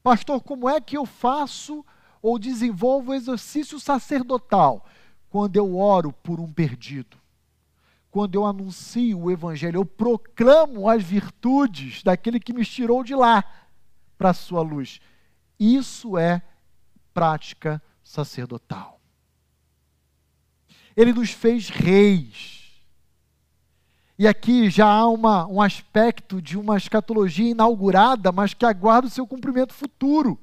Pastor, 0.04 0.44
como 0.44 0.68
é 0.68 0.82
que 0.82 0.98
eu 0.98 1.06
faço 1.06 1.86
ou 2.22 2.38
desenvolvo 2.38 3.12
o 3.12 3.14
exercício 3.14 3.80
sacerdotal? 3.80 4.86
Quando 5.30 5.56
eu 5.56 5.78
oro 5.78 6.12
por 6.12 6.42
um 6.42 6.52
perdido 6.52 7.16
quando 8.10 8.36
eu 8.36 8.46
anuncio 8.46 9.18
o 9.18 9.32
Evangelho, 9.32 9.78
eu 9.78 9.86
proclamo 9.86 10.90
as 10.90 11.02
virtudes 11.02 12.04
daquele 12.04 12.42
que 12.42 12.52
me 12.52 12.66
tirou 12.66 13.06
de 13.06 13.16
lá 13.16 13.42
para 14.18 14.32
a 14.32 14.34
sua 14.34 14.62
luz. 14.62 15.00
Isso 15.58 16.18
é 16.18 16.42
prática 17.14 17.82
sacerdotal. 18.04 19.00
Ele 20.96 21.14
nos 21.14 21.32
fez 21.32 21.70
reis. 21.70 22.62
E 24.18 24.28
aqui 24.28 24.70
já 24.70 24.86
há 24.86 25.08
uma, 25.08 25.48
um 25.48 25.62
aspecto 25.62 26.42
de 26.42 26.58
uma 26.58 26.78
escatologia 26.78 27.50
inaugurada, 27.50 28.32
mas 28.32 28.54
que 28.54 28.66
aguarda 28.66 29.08
o 29.08 29.12
seu 29.12 29.26
cumprimento 29.26 29.74
futuro. 29.74 30.40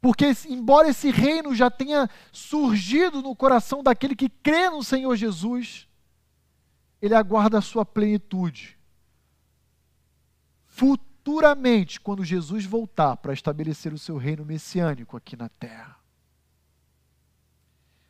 Porque, 0.00 0.32
embora 0.48 0.88
esse 0.88 1.10
reino 1.10 1.54
já 1.54 1.70
tenha 1.70 2.08
surgido 2.30 3.20
no 3.20 3.34
coração 3.34 3.82
daquele 3.82 4.14
que 4.14 4.28
crê 4.28 4.70
no 4.70 4.82
Senhor 4.82 5.16
Jesus, 5.16 5.88
ele 7.02 7.14
aguarda 7.14 7.58
a 7.58 7.62
sua 7.62 7.84
plenitude. 7.84 8.78
Futuramente, 11.26 12.00
quando 12.00 12.24
Jesus 12.24 12.64
voltar 12.64 13.16
para 13.16 13.32
estabelecer 13.32 13.92
o 13.92 13.98
seu 13.98 14.16
reino 14.16 14.44
messiânico 14.44 15.16
aqui 15.16 15.36
na 15.36 15.48
terra. 15.48 15.96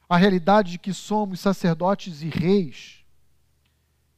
A 0.07 0.19
realidade 0.19 0.73
de 0.73 0.79
que 0.79 0.93
somos 0.93 1.41
sacerdotes 1.41 2.21
e 2.21 2.29
reis 2.29 3.07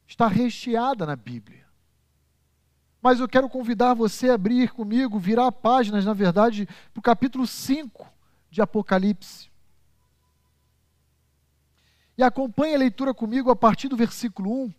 está 0.05 0.27
recheada 0.27 1.07
na 1.07 1.15
Bíblia. 1.15 1.65
Mas 3.01 3.21
eu 3.21 3.29
quero 3.29 3.49
convidar 3.49 3.95
você 3.95 4.31
a 4.31 4.35
abrir 4.35 4.73
comigo, 4.73 5.17
virar 5.17 5.53
páginas, 5.53 6.05
na 6.05 6.13
verdade, 6.13 6.67
para 6.93 6.99
o 6.99 7.03
capítulo 7.03 7.47
5 7.47 8.05
de 8.51 8.61
Apocalipse. 8.61 9.49
E 12.17 12.23
acompanhe 12.25 12.75
a 12.75 12.79
leitura 12.79 13.15
comigo 13.15 13.49
a 13.49 13.55
partir 13.55 13.87
do 13.87 13.97
versículo 13.97 14.65
1, 14.65 14.75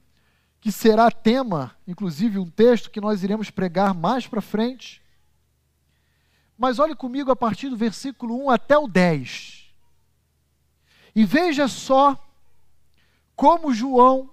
que 0.62 0.72
será 0.72 1.10
tema, 1.10 1.76
inclusive 1.88 2.38
um 2.38 2.50
texto 2.50 2.92
que 2.92 3.00
nós 3.00 3.24
iremos 3.24 3.50
pregar 3.50 3.94
mais 3.94 4.28
para 4.28 4.42
frente. 4.42 5.02
Mas 6.58 6.80
olhe 6.80 6.96
comigo 6.96 7.32
a 7.32 7.36
partir 7.36 7.70
do 7.70 7.78
versículo 7.78 8.46
1 8.46 8.50
até 8.50 8.78
o 8.78 8.88
10. 8.88 9.72
E 11.16 11.24
veja 11.24 11.68
só 11.68 12.18
como 13.36 13.74
João 13.74 14.30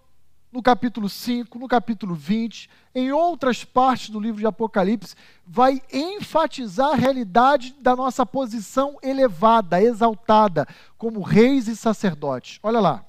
no 0.51 0.63
capítulo 0.63 1.09
5, 1.09 1.59
no 1.59 1.69
capítulo 1.69 2.15
20, 2.15 2.71
em 2.95 3.13
outras 3.13 3.63
partes 3.63 4.09
do 4.09 4.19
livro 4.19 4.41
de 4.41 4.47
Apocalipse, 4.47 5.15
vai 5.47 5.83
enfatizar 5.93 6.93
a 6.93 6.97
realidade 6.97 7.77
da 7.79 7.95
nossa 7.95 8.25
posição 8.25 8.97
elevada, 9.03 9.81
exaltada, 9.83 10.67
como 10.97 11.21
reis 11.21 11.69
e 11.69 11.77
sacerdotes. 11.77 12.59
Olha 12.63 12.81
lá. 12.81 13.05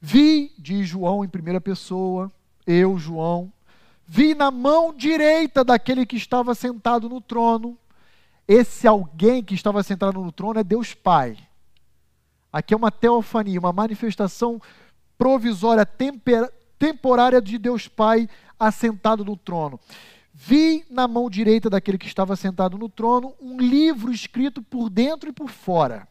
Vi, 0.00 0.52
diz 0.58 0.88
João 0.88 1.22
em 1.22 1.28
primeira 1.28 1.60
pessoa, 1.60 2.32
eu, 2.66 2.98
João, 2.98 3.52
vi 4.06 4.34
na 4.34 4.50
mão 4.50 4.94
direita 4.94 5.62
daquele 5.62 6.06
que 6.06 6.16
estava 6.16 6.54
sentado 6.54 7.08
no 7.08 7.20
trono. 7.20 7.76
Esse 8.48 8.88
alguém 8.88 9.44
que 9.44 9.54
estava 9.54 9.82
sentado 9.82 10.20
no 10.20 10.32
trono 10.32 10.58
é 10.58 10.64
Deus 10.64 10.94
Pai. 10.94 11.36
Aqui 12.50 12.72
é 12.72 12.76
uma 12.76 12.90
teofania, 12.90 13.60
uma 13.60 13.72
manifestação 13.72 14.60
provisória, 15.18 15.86
temporária 16.78 17.40
de 17.42 17.58
Deus 17.58 17.86
Pai 17.86 18.28
assentado 18.58 19.24
no 19.24 19.36
trono. 19.36 19.78
Vi 20.32 20.86
na 20.88 21.06
mão 21.06 21.28
direita 21.28 21.68
daquele 21.68 21.98
que 21.98 22.06
estava 22.06 22.34
sentado 22.34 22.78
no 22.78 22.88
trono 22.88 23.34
um 23.38 23.58
livro 23.58 24.10
escrito 24.10 24.62
por 24.62 24.88
dentro 24.88 25.28
e 25.28 25.32
por 25.32 25.50
fora, 25.50 26.08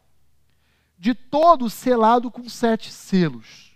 de 0.97 1.15
todo 1.15 1.69
selado 1.69 2.29
com 2.29 2.47
sete 2.47 2.91
selos. 2.91 3.68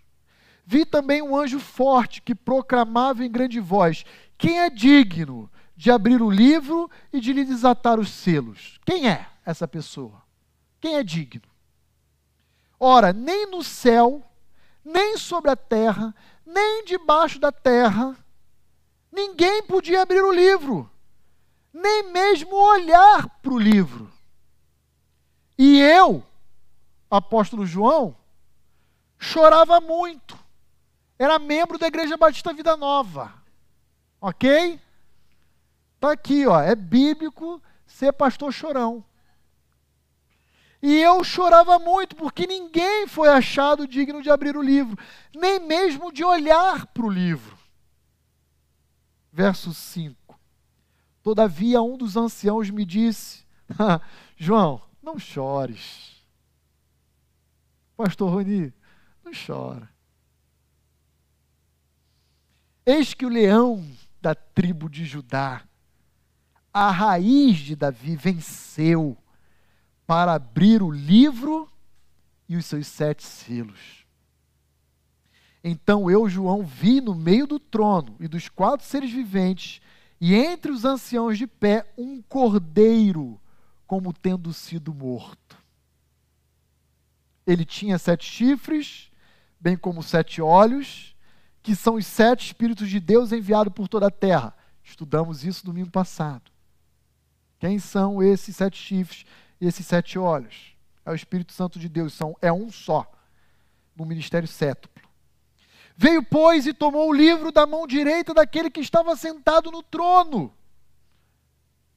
Vi 0.66 0.86
também 0.86 1.22
um 1.22 1.36
anjo 1.36 1.60
forte 1.60 2.22
que 2.22 2.34
proclamava 2.34 3.24
em 3.24 3.32
grande 3.32 3.60
voz: 3.60 4.06
Quem 4.38 4.60
é 4.60 4.70
digno 4.70 5.52
de 5.76 5.92
abrir 5.92 6.22
o 6.22 6.30
livro 6.30 6.90
e 7.12 7.20
de 7.20 7.34
lhe 7.34 7.44
desatar 7.44 8.00
os 8.00 8.10
selos? 8.10 8.80
Quem 8.86 9.10
é 9.10 9.28
essa 9.46 9.68
pessoa? 9.68 10.24
Quem 10.80 10.96
é 10.96 11.04
digno? 11.04 11.50
Ora, 12.80 13.14
nem 13.14 13.50
no 13.50 13.64
céu, 13.64 14.22
nem 14.84 15.18
sobre 15.18 15.52
a 15.52 15.56
terra, 15.56 16.14
nem 16.46 16.84
debaixo 16.86 17.40
da 17.40 17.52
terra. 17.52 18.18
Ninguém 19.12 19.64
podia 19.64 20.02
abrir 20.02 20.22
o 20.22 20.32
livro, 20.32 20.90
nem 21.72 22.12
mesmo 22.12 22.56
olhar 22.56 23.30
para 23.42 23.54
o 23.54 23.60
livro. 23.60 24.12
E 25.58 25.80
eu, 25.80 26.24
apóstolo 27.10 27.66
João, 27.66 28.16
chorava 29.20 29.80
muito. 29.80 30.43
Era 31.18 31.40
membro 31.40 31.78
da 31.78 31.88
Igreja 31.88 32.18
Batista 32.18 32.54
Vida 32.54 32.76
Nova. 32.76 33.34
Ok? 34.20 34.80
Está 35.96 36.12
aqui, 36.12 36.46
ó. 36.48 36.60
É 36.60 36.76
bíblico 36.76 37.62
ser 37.86 38.12
pastor 38.14 38.52
chorão. 38.52 39.04
E 40.82 41.00
eu 41.00 41.24
chorava 41.24 41.80
muito, 41.80 42.14
porque 42.14 42.46
ninguém 42.46 43.08
foi 43.08 43.30
achado 43.30 43.88
digno 43.88 44.22
de 44.22 44.30
abrir 44.30 44.58
o 44.58 44.62
livro, 44.62 44.98
nem 45.34 45.58
mesmo 45.58 46.12
de 46.12 46.26
olhar 46.26 46.88
para 46.88 47.06
o 47.06 47.10
livro. 47.10 47.58
Verso 49.32 49.74
5. 49.74 50.38
Todavia, 51.24 51.82
um 51.82 51.96
dos 51.96 52.18
anciãos 52.18 52.70
me 52.70 52.84
disse: 52.84 53.46
João, 54.36 54.82
não 55.02 55.18
chores. 55.18 56.22
Pastor 57.96 58.30
Roni, 58.30 58.74
não 59.24 59.32
chora. 59.34 59.93
Eis 62.86 63.14
que 63.14 63.26
o 63.26 63.30
leão 63.30 63.86
da 64.22 64.36
tribo 64.36 64.90
de 64.90 65.06
Judá, 65.06 65.64
a 66.74 66.92
raiz 66.92 67.58
de 67.58 67.76
Davi, 67.76 68.16
venceu 68.16 69.18
para 70.06 70.34
abrir 70.34 70.82
o 70.82 70.92
livro 70.92 71.72
e 72.48 72.58
os 72.58 72.66
seus 72.66 72.88
sete 72.88 73.24
selos. 73.24 74.06
Então 75.64 76.12
eu, 76.12 76.28
João, 76.28 76.66
vi 76.66 77.00
no 77.00 77.16
meio 77.16 77.48
do 77.48 77.58
trono 77.58 78.18
e 78.20 78.28
dos 78.28 78.50
quatro 78.50 78.86
seres 78.86 79.12
viventes, 79.12 79.82
e 80.20 80.36
entre 80.36 80.72
os 80.72 80.84
anciãos 80.84 81.38
de 81.38 81.48
pé, 81.48 81.90
um 81.98 82.22
cordeiro, 82.22 83.40
como 83.88 84.12
tendo 84.12 84.54
sido 84.54 84.94
morto. 84.94 85.58
Ele 87.48 87.64
tinha 87.64 87.98
sete 87.98 88.26
chifres, 88.26 89.10
bem 89.60 89.78
como 89.78 90.04
sete 90.04 90.42
olhos, 90.42 91.13
que 91.64 91.76
são 91.76 91.96
os 91.96 92.06
sete 92.06 92.46
Espíritos 92.48 92.90
de 92.90 93.00
Deus 93.00 93.32
enviados 93.32 93.74
por 93.74 93.88
toda 93.88 94.08
a 94.08 94.12
terra. 94.12 94.54
Estudamos 94.84 95.44
isso 95.44 95.66
domingo 95.66 95.90
passado. 95.90 96.52
Quem 97.58 97.80
são 97.80 98.22
esses 98.22 98.56
sete 98.56 98.78
chifres? 98.78 99.26
esses 99.68 99.86
sete 99.86 100.18
olhos. 100.20 100.76
É 101.06 101.12
o 101.12 101.16
Espírito 101.16 101.54
Santo 101.54 101.80
de 101.80 101.90
Deus, 101.90 102.14
são, 102.14 102.36
é 102.42 102.52
um 102.52 102.72
só, 102.72 103.10
no 103.96 104.06
ministério 104.06 104.48
sétuplo. 104.48 105.04
Veio, 105.96 106.24
pois, 106.24 106.66
e 106.66 106.74
tomou 106.74 107.10
o 107.10 107.14
livro 107.14 107.52
da 107.52 107.68
mão 107.68 107.86
direita 107.86 108.34
daquele 108.34 108.70
que 108.70 108.80
estava 108.80 109.16
sentado 109.16 109.70
no 109.70 109.84
trono. 109.84 110.52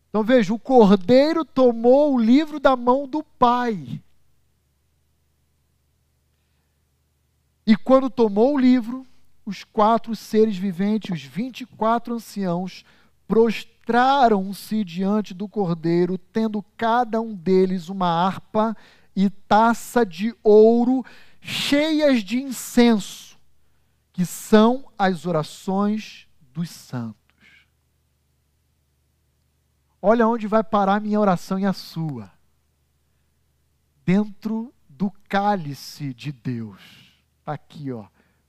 Então 0.09 0.23
veja, 0.23 0.53
o 0.53 0.59
cordeiro 0.59 1.45
tomou 1.45 2.15
o 2.15 2.19
livro 2.19 2.59
da 2.61 2.77
mão 2.77 3.07
do 3.07 3.23
Pai. 3.23 4.01
E 7.67 7.77
quando 7.77 8.11
tomou 8.11 8.55
o 8.55 8.59
livro, 8.59 9.07
os 9.47 9.63
quatro 9.63 10.17
seres 10.17 10.57
viventes, 10.57 11.13
os 11.13 11.23
vinte 11.23 11.61
e 11.61 11.67
quatro 11.67 12.15
anciãos, 12.15 12.85
prostraram-se 13.29 14.83
diante 14.85 15.33
do 15.33 15.49
cordeiro, 15.49 16.18
tendo 16.18 16.62
cada 16.77 17.20
um 17.20 17.33
deles 17.33 17.89
uma 17.89 18.09
harpa 18.09 18.77
e 19.14 19.31
taça 19.31 20.05
de 20.05 20.35
ouro 20.43 21.05
cheias 21.41 22.25
de 22.25 22.43
incenso, 22.43 23.39
que 24.12 24.27
são 24.27 24.91
as 24.99 25.25
orações 25.25 26.27
dos 26.53 26.68
santos. 26.68 27.16
Olha 30.03 30.27
onde 30.27 30.49
vai 30.49 30.64
parar 30.64 31.01
minha 31.01 31.20
oração 31.20 31.59
e 31.59 31.64
a 31.64 31.73
sua. 31.73 32.31
Dentro 34.05 34.73
do 34.89 35.11
cálice 35.29 36.12
de 36.12 36.33
Deus. 36.33 36.81
Está 37.41 37.53
aqui, 37.53 37.93
ó, 37.93 38.07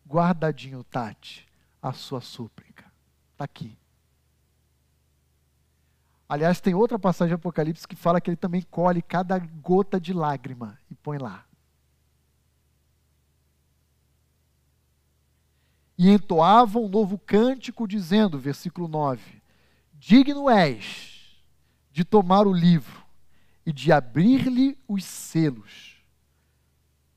guardadinho, 0.08 0.84
Tati, 0.86 1.46
a 1.82 1.92
sua 1.92 2.22
súplica. 2.22 2.86
Está 3.34 3.44
aqui. 3.44 3.78
Aliás, 6.30 6.60
tem 6.60 6.74
outra 6.74 6.98
passagem 6.98 7.30
de 7.30 7.36
Apocalipse 7.36 7.88
que 7.88 7.96
fala 7.96 8.20
que 8.20 8.30
ele 8.30 8.38
também 8.38 8.62
colhe 8.62 9.02
cada 9.02 9.38
gota 9.38 10.00
de 10.00 10.14
lágrima 10.14 10.78
e 10.90 10.96
põe 10.96 11.18
lá. 11.18 11.46
E 15.98 16.10
entoava 16.10 16.80
um 16.80 16.88
novo 16.88 17.18
cântico, 17.18 17.88
dizendo, 17.88 18.38
versículo 18.38 18.88
9: 18.88 19.42
Digno 19.94 20.50
és 20.50 21.42
de 21.92 22.04
tomar 22.04 22.46
o 22.46 22.54
livro 22.54 23.04
e 23.66 23.74
de 23.74 23.92
abrir-lhe 23.92 24.78
os 24.88 25.04
selos, 25.04 25.98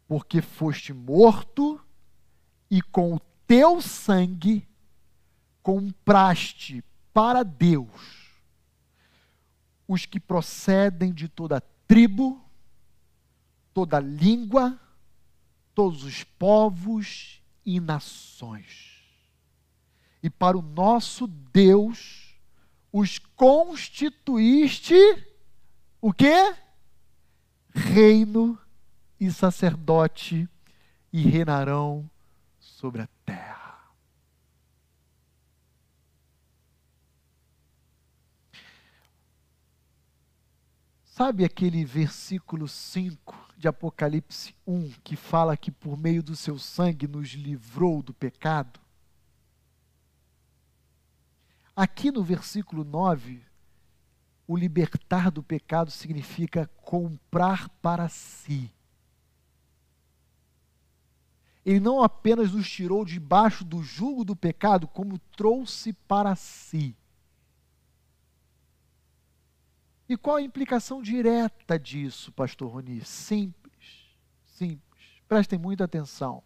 porque 0.08 0.40
foste 0.40 0.92
morto 0.92 1.80
e 2.70 2.80
com 2.80 3.14
o 3.14 3.20
teu 3.46 3.82
sangue 3.82 4.66
compraste 5.62 6.84
para 7.12 7.42
Deus 7.42 8.30
os 9.88 10.06
que 10.06 10.20
procedem 10.20 11.12
de 11.12 11.28
toda 11.28 11.60
tribo, 11.60 12.40
toda 13.74 13.98
língua, 13.98 14.80
todos 15.74 16.04
os 16.04 16.22
povos 16.22 17.42
e 17.66 17.80
nações. 17.80 19.02
E 20.22 20.30
para 20.30 20.56
o 20.56 20.62
nosso 20.62 21.26
Deus 21.26 22.38
os 22.92 23.18
constituíste 23.18 24.94
o 26.00 26.12
quê? 26.12 26.54
Reino 27.74 28.56
e 29.18 29.30
sacerdote 29.30 30.48
e 31.12 31.22
reinarão 31.22 32.08
sobre 32.80 33.02
a 33.02 33.08
terra. 33.26 33.78
Sabe 41.04 41.44
aquele 41.44 41.84
versículo 41.84 42.66
5 42.66 43.52
de 43.58 43.68
Apocalipse 43.68 44.54
1 44.66 44.92
que 45.04 45.14
fala 45.14 45.58
que 45.58 45.70
por 45.70 45.98
meio 45.98 46.22
do 46.22 46.34
seu 46.34 46.58
sangue 46.58 47.06
nos 47.06 47.28
livrou 47.32 48.02
do 48.02 48.14
pecado? 48.14 48.80
Aqui 51.76 52.10
no 52.10 52.24
versículo 52.24 52.82
9, 52.82 53.42
o 54.48 54.56
libertar 54.56 55.30
do 55.30 55.42
pecado 55.42 55.90
significa 55.90 56.66
comprar 56.78 57.68
para 57.82 58.08
si. 58.08 58.72
Ele 61.64 61.80
não 61.80 62.02
apenas 62.02 62.52
nos 62.52 62.70
tirou 62.70 63.04
debaixo 63.04 63.64
do 63.64 63.82
jugo 63.82 64.24
do 64.24 64.34
pecado, 64.34 64.88
como 64.88 65.18
trouxe 65.18 65.92
para 65.92 66.34
si. 66.34 66.96
E 70.08 70.16
qual 70.16 70.36
a 70.36 70.42
implicação 70.42 71.00
direta 71.02 71.78
disso, 71.78 72.32
pastor 72.32 72.72
Roni? 72.72 73.04
Simples, 73.04 74.16
simples. 74.44 75.22
Prestem 75.28 75.58
muita 75.58 75.84
atenção. 75.84 76.42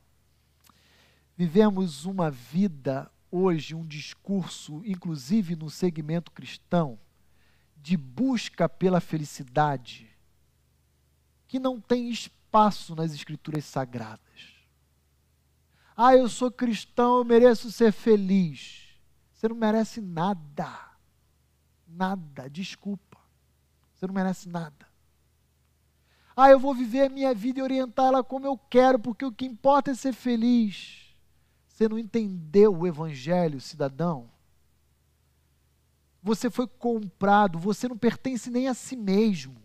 Vivemos 1.37 2.05
uma 2.05 2.31
vida 2.31 3.11
hoje, 3.31 3.75
um 3.75 3.87
discurso, 3.87 4.83
inclusive 4.85 5.57
no 5.57 5.71
segmento 5.71 6.31
cristão, 6.31 6.99
de 7.77 7.97
busca 7.97 8.69
pela 8.69 9.01
felicidade, 9.01 10.09
que 11.49 11.59
não 11.59 11.81
tem 11.81 12.11
espaço 12.11 12.95
nas 12.95 13.13
escrituras 13.13 13.65
sagradas. 13.65 14.54
Ah, 15.97 16.15
eu 16.15 16.29
sou 16.29 16.51
cristão, 16.51 17.19
eu 17.19 17.25
mereço 17.25 17.71
ser 17.71 17.93
feliz. 17.93 18.89
Você 19.33 19.49
não 19.49 19.57
merece 19.57 20.01
nada. 20.01 20.69
Nada, 21.87 22.49
desculpa. 22.51 23.19
Você 23.93 24.07
não 24.07 24.15
merece 24.15 24.49
nada. 24.49 24.87
Ah, 26.37 26.51
eu 26.51 26.59
vou 26.59 26.75
viver 26.75 27.07
a 27.07 27.09
minha 27.09 27.33
vida 27.33 27.61
e 27.61 27.63
orientar 27.63 28.07
ela 28.07 28.25
como 28.25 28.47
eu 28.47 28.59
quero, 28.59 28.99
porque 28.99 29.25
o 29.25 29.31
que 29.31 29.45
importa 29.45 29.93
é 29.93 29.95
ser 29.95 30.13
feliz. 30.13 31.15
Você 31.69 31.89
não 31.89 31.99
entendeu 31.99 32.77
o 32.77 32.87
evangelho, 32.87 33.61
cidadão? 33.61 34.31
Você 36.23 36.51
foi 36.51 36.67
comprado, 36.67 37.59
você 37.59 37.87
não 37.87 37.99
pertence 37.99 38.51
nem 38.51 38.67
a 38.67 38.75
si 38.75 38.97
mesmo. 38.97 39.63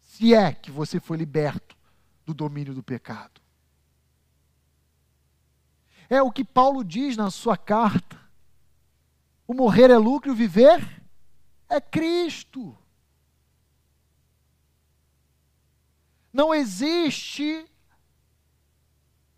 Se 0.00 0.34
é 0.34 0.52
que 0.52 0.70
você 0.70 1.00
foi 1.00 1.16
liberto 1.16 1.76
do 2.24 2.34
domínio 2.34 2.74
do 2.74 2.82
pecado. 2.82 3.39
É 6.10 6.20
o 6.20 6.30
que 6.30 6.44
Paulo 6.44 6.84
diz 6.84 7.16
na 7.16 7.30
sua 7.30 7.56
carta. 7.56 8.20
O 9.46 9.54
morrer 9.54 9.90
é 9.90 9.96
lucro 9.96 10.32
o 10.32 10.34
viver 10.34 11.00
é 11.70 11.80
Cristo. 11.80 12.76
Não 16.32 16.52
existe 16.52 17.64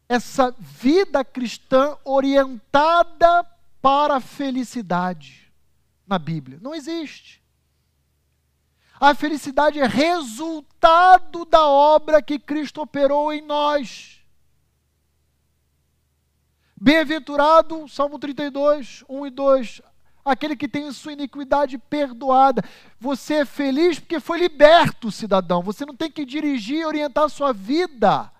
essa 0.08 0.50
vida 0.58 1.24
cristã 1.24 1.96
orientada 2.04 3.44
para 3.80 4.16
a 4.16 4.20
felicidade 4.20 5.52
na 6.06 6.18
Bíblia. 6.18 6.58
Não 6.60 6.74
existe. 6.74 7.42
A 8.98 9.14
felicidade 9.14 9.78
é 9.78 9.86
resultado 9.86 11.44
da 11.44 11.66
obra 11.66 12.22
que 12.22 12.38
Cristo 12.38 12.80
operou 12.80 13.32
em 13.32 13.42
nós. 13.42 14.21
Bem-aventurado, 16.84 17.86
Salmo 17.86 18.18
32, 18.18 19.04
1 19.08 19.26
e 19.28 19.30
2 19.30 19.82
aquele 20.24 20.56
que 20.56 20.66
tem 20.66 20.90
sua 20.90 21.12
iniquidade 21.12 21.78
perdoada. 21.78 22.60
Você 22.98 23.34
é 23.34 23.44
feliz 23.44 24.00
porque 24.00 24.18
foi 24.18 24.40
liberto, 24.40 25.08
cidadão. 25.08 25.62
Você 25.62 25.86
não 25.86 25.94
tem 25.94 26.10
que 26.10 26.24
dirigir 26.24 26.78
e 26.78 26.84
orientar 26.84 27.22
a 27.22 27.28
sua 27.28 27.52
vida 27.52 28.32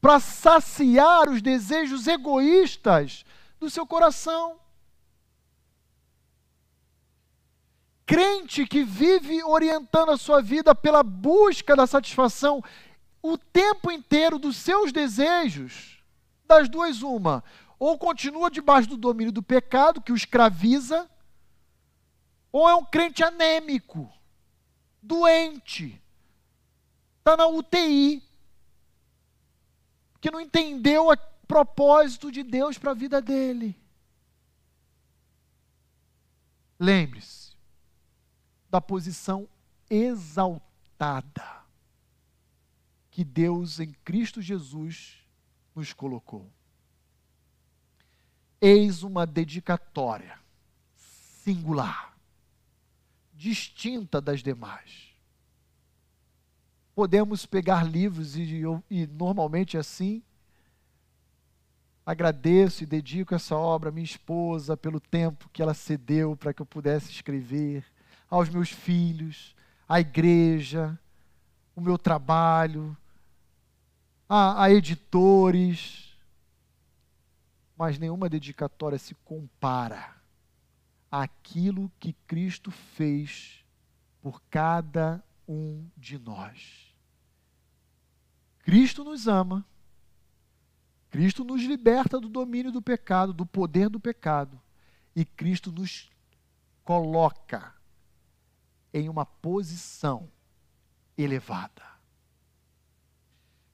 para 0.00 0.18
saciar 0.20 1.28
os 1.28 1.42
desejos 1.42 2.06
egoístas 2.06 3.26
do 3.60 3.68
seu 3.68 3.86
coração. 3.86 4.56
Crente 8.06 8.66
que 8.66 8.84
vive 8.84 9.44
orientando 9.44 10.12
a 10.12 10.16
sua 10.16 10.40
vida 10.40 10.74
pela 10.74 11.02
busca 11.02 11.76
da 11.76 11.86
satisfação 11.86 12.64
o 13.22 13.36
tempo 13.36 13.92
inteiro 13.92 14.38
dos 14.38 14.56
seus 14.56 14.92
desejos, 14.92 15.91
das 16.52 16.68
duas, 16.68 17.02
uma 17.02 17.42
ou 17.82 17.98
continua 17.98 18.48
debaixo 18.48 18.88
do 18.88 18.96
domínio 18.96 19.32
do 19.32 19.42
pecado, 19.42 20.00
que 20.00 20.12
o 20.12 20.14
escraviza, 20.14 21.10
ou 22.52 22.68
é 22.68 22.76
um 22.76 22.84
crente 22.84 23.24
anêmico, 23.24 24.08
doente, 25.02 26.00
está 27.18 27.36
na 27.36 27.48
UTI, 27.48 28.22
que 30.20 30.30
não 30.30 30.40
entendeu 30.40 31.08
o 31.08 31.16
propósito 31.48 32.30
de 32.30 32.44
Deus 32.44 32.78
para 32.78 32.92
a 32.92 32.94
vida 32.94 33.20
dele. 33.20 33.76
Lembre-se 36.78 37.56
da 38.70 38.80
posição 38.80 39.48
exaltada 39.90 41.64
que 43.10 43.24
Deus 43.24 43.80
em 43.80 43.92
Cristo 44.04 44.40
Jesus 44.40 45.21
nos 45.74 45.92
colocou. 45.92 46.50
Eis 48.60 49.02
uma 49.02 49.26
dedicatória 49.26 50.38
singular, 51.42 52.16
distinta 53.34 54.20
das 54.20 54.42
demais. 54.42 55.10
Podemos 56.94 57.46
pegar 57.46 57.84
livros 57.84 58.36
e, 58.36 58.62
e 58.90 59.06
normalmente 59.06 59.76
assim 59.76 60.22
agradeço 62.04 62.82
e 62.82 62.86
dedico 62.86 63.34
essa 63.34 63.56
obra 63.56 63.88
à 63.88 63.92
minha 63.92 64.04
esposa 64.04 64.76
pelo 64.76 65.00
tempo 65.00 65.48
que 65.52 65.62
ela 65.62 65.74
cedeu 65.74 66.36
para 66.36 66.52
que 66.52 66.60
eu 66.60 66.66
pudesse 66.66 67.10
escrever, 67.10 67.84
aos 68.28 68.48
meus 68.48 68.70
filhos, 68.70 69.54
à 69.88 70.00
igreja, 70.00 70.98
o 71.76 71.80
meu 71.80 71.98
trabalho, 71.98 72.96
a, 74.34 74.62
a 74.62 74.72
editores, 74.72 76.16
mas 77.76 77.98
nenhuma 77.98 78.30
dedicatória 78.30 78.98
se 78.98 79.14
compara 79.16 80.16
àquilo 81.10 81.92
que 82.00 82.14
Cristo 82.26 82.70
fez 82.70 83.62
por 84.22 84.40
cada 84.48 85.22
um 85.46 85.86
de 85.98 86.18
nós. 86.18 86.96
Cristo 88.60 89.04
nos 89.04 89.28
ama, 89.28 89.66
Cristo 91.10 91.44
nos 91.44 91.60
liberta 91.64 92.18
do 92.18 92.30
domínio 92.30 92.72
do 92.72 92.80
pecado, 92.80 93.34
do 93.34 93.44
poder 93.44 93.90
do 93.90 94.00
pecado, 94.00 94.58
e 95.14 95.26
Cristo 95.26 95.70
nos 95.70 96.08
coloca 96.82 97.74
em 98.94 99.10
uma 99.10 99.26
posição 99.26 100.26
elevada. 101.18 101.91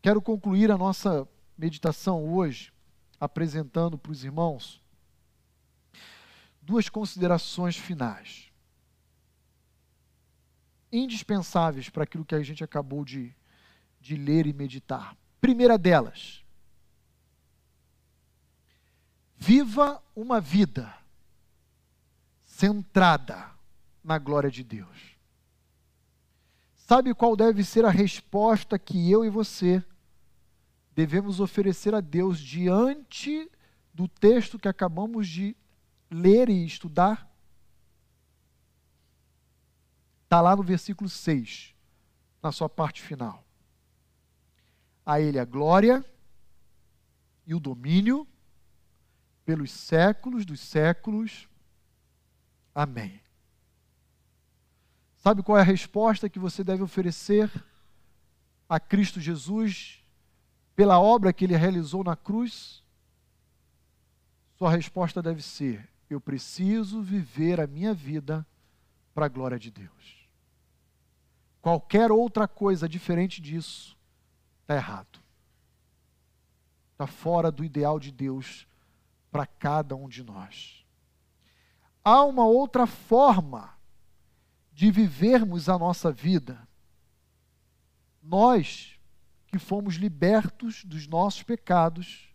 Quero 0.08 0.22
concluir 0.22 0.70
a 0.70 0.78
nossa 0.78 1.28
meditação 1.54 2.32
hoje 2.32 2.72
apresentando 3.20 3.98
para 3.98 4.10
os 4.10 4.24
irmãos 4.24 4.82
duas 6.62 6.88
considerações 6.88 7.76
finais, 7.76 8.50
indispensáveis 10.90 11.90
para 11.90 12.04
aquilo 12.04 12.24
que 12.24 12.34
a 12.34 12.42
gente 12.42 12.64
acabou 12.64 13.04
de, 13.04 13.36
de 14.00 14.16
ler 14.16 14.46
e 14.46 14.54
meditar. 14.54 15.14
Primeira 15.42 15.76
delas, 15.76 16.42
viva 19.36 20.02
uma 20.16 20.40
vida 20.40 20.90
centrada 22.46 23.50
na 24.02 24.16
glória 24.16 24.50
de 24.50 24.64
Deus. 24.64 25.18
Sabe 26.76 27.12
qual 27.12 27.36
deve 27.36 27.62
ser 27.62 27.84
a 27.84 27.90
resposta 27.90 28.78
que 28.78 29.10
eu 29.10 29.22
e 29.22 29.28
você 29.28 29.84
devemos 30.98 31.38
oferecer 31.38 31.94
a 31.94 32.00
Deus 32.00 32.40
diante 32.40 33.48
do 33.94 34.08
texto 34.08 34.58
que 34.58 34.66
acabamos 34.66 35.28
de 35.28 35.56
ler 36.10 36.48
e 36.48 36.66
estudar? 36.66 37.32
Está 40.24 40.40
lá 40.40 40.56
no 40.56 40.62
versículo 40.64 41.08
6, 41.08 41.72
na 42.42 42.50
sua 42.50 42.68
parte 42.68 43.00
final. 43.00 43.44
A 45.06 45.20
Ele 45.20 45.38
a 45.38 45.44
glória 45.44 46.04
e 47.46 47.54
o 47.54 47.60
domínio 47.60 48.26
pelos 49.44 49.70
séculos 49.70 50.44
dos 50.44 50.58
séculos. 50.58 51.48
Amém. 52.74 53.22
Sabe 55.18 55.44
qual 55.44 55.58
é 55.58 55.60
a 55.60 55.64
resposta 55.64 56.28
que 56.28 56.40
você 56.40 56.64
deve 56.64 56.82
oferecer 56.82 57.48
a 58.68 58.80
Cristo 58.80 59.20
Jesus 59.20 60.02
pela 60.78 61.00
obra 61.00 61.32
que 61.32 61.44
ele 61.44 61.56
realizou 61.56 62.04
na 62.04 62.14
cruz? 62.14 62.84
Sua 64.56 64.70
resposta 64.70 65.20
deve 65.20 65.42
ser: 65.42 65.90
eu 66.08 66.20
preciso 66.20 67.02
viver 67.02 67.60
a 67.60 67.66
minha 67.66 67.92
vida 67.92 68.46
para 69.12 69.26
a 69.26 69.28
glória 69.28 69.58
de 69.58 69.72
Deus. 69.72 70.28
Qualquer 71.60 72.12
outra 72.12 72.46
coisa 72.46 72.88
diferente 72.88 73.42
disso 73.42 73.98
está 74.60 74.76
errado. 74.76 75.18
Está 76.92 77.08
fora 77.08 77.50
do 77.50 77.64
ideal 77.64 77.98
de 77.98 78.12
Deus 78.12 78.64
para 79.32 79.46
cada 79.46 79.96
um 79.96 80.08
de 80.08 80.22
nós. 80.22 80.86
Há 82.04 82.22
uma 82.22 82.44
outra 82.44 82.86
forma 82.86 83.76
de 84.72 84.92
vivermos 84.92 85.68
a 85.68 85.76
nossa 85.76 86.12
vida. 86.12 86.68
Nós 88.22 88.97
que 89.48 89.58
fomos 89.58 89.94
libertos 89.94 90.84
dos 90.84 91.06
nossos 91.06 91.42
pecados 91.42 92.28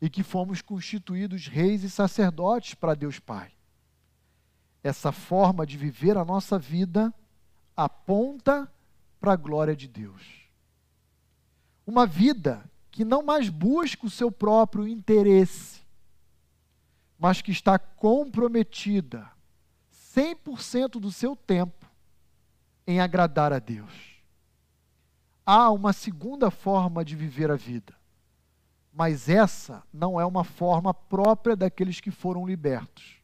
e 0.00 0.10
que 0.10 0.22
fomos 0.22 0.60
constituídos 0.60 1.46
reis 1.46 1.82
e 1.82 1.90
sacerdotes 1.90 2.74
para 2.74 2.94
Deus 2.94 3.18
Pai. 3.18 3.52
Essa 4.82 5.10
forma 5.10 5.66
de 5.66 5.76
viver 5.76 6.16
a 6.16 6.24
nossa 6.24 6.58
vida 6.58 7.12
aponta 7.76 8.70
para 9.18 9.32
a 9.32 9.36
glória 9.36 9.74
de 9.74 9.88
Deus. 9.88 10.22
Uma 11.86 12.06
vida 12.06 12.70
que 12.90 13.04
não 13.04 13.22
mais 13.22 13.48
busca 13.48 14.06
o 14.06 14.10
seu 14.10 14.30
próprio 14.30 14.86
interesse, 14.86 15.80
mas 17.18 17.40
que 17.40 17.50
está 17.50 17.78
comprometida 17.78 19.30
100% 20.14 21.00
do 21.00 21.10
seu 21.10 21.34
tempo 21.34 21.86
em 22.86 23.00
agradar 23.00 23.52
a 23.52 23.58
Deus. 23.58 24.15
Há 25.48 25.70
uma 25.70 25.92
segunda 25.92 26.50
forma 26.50 27.04
de 27.04 27.14
viver 27.14 27.52
a 27.52 27.54
vida, 27.54 27.94
mas 28.92 29.28
essa 29.28 29.84
não 29.92 30.20
é 30.20 30.26
uma 30.26 30.42
forma 30.42 30.92
própria 30.92 31.54
daqueles 31.54 32.00
que 32.00 32.10
foram 32.10 32.44
libertos. 32.44 33.22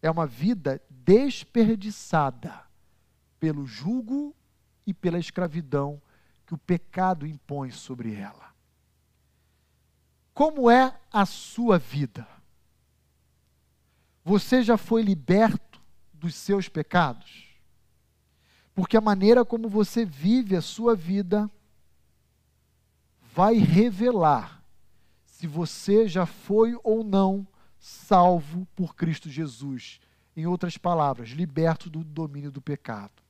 É 0.00 0.10
uma 0.10 0.26
vida 0.26 0.80
desperdiçada 0.88 2.62
pelo 3.38 3.66
jugo 3.66 4.34
e 4.86 4.94
pela 4.94 5.18
escravidão 5.18 6.00
que 6.46 6.54
o 6.54 6.58
pecado 6.58 7.26
impõe 7.26 7.70
sobre 7.70 8.14
ela. 8.14 8.54
Como 10.32 10.70
é 10.70 10.98
a 11.12 11.26
sua 11.26 11.78
vida? 11.78 12.26
Você 14.24 14.62
já 14.62 14.78
foi 14.78 15.02
liberto 15.02 15.80
dos 16.12 16.34
seus 16.34 16.68
pecados? 16.68 17.45
Porque 18.76 18.96
a 18.96 19.00
maneira 19.00 19.44
como 19.44 19.68
você 19.68 20.04
vive 20.04 20.54
a 20.54 20.62
sua 20.62 20.94
vida 20.94 21.50
vai 23.34 23.56
revelar 23.56 24.62
se 25.24 25.48
você 25.48 26.06
já 26.06 26.26
foi 26.26 26.78
ou 26.84 27.02
não 27.02 27.44
salvo 27.80 28.68
por 28.76 28.94
Cristo 28.94 29.28
Jesus. 29.28 29.98
Em 30.36 30.46
outras 30.46 30.78
palavras, 30.78 31.30
liberto 31.30 31.90
do 31.90 32.04
domínio 32.04 32.52
do 32.52 32.62
pecado 32.62 33.26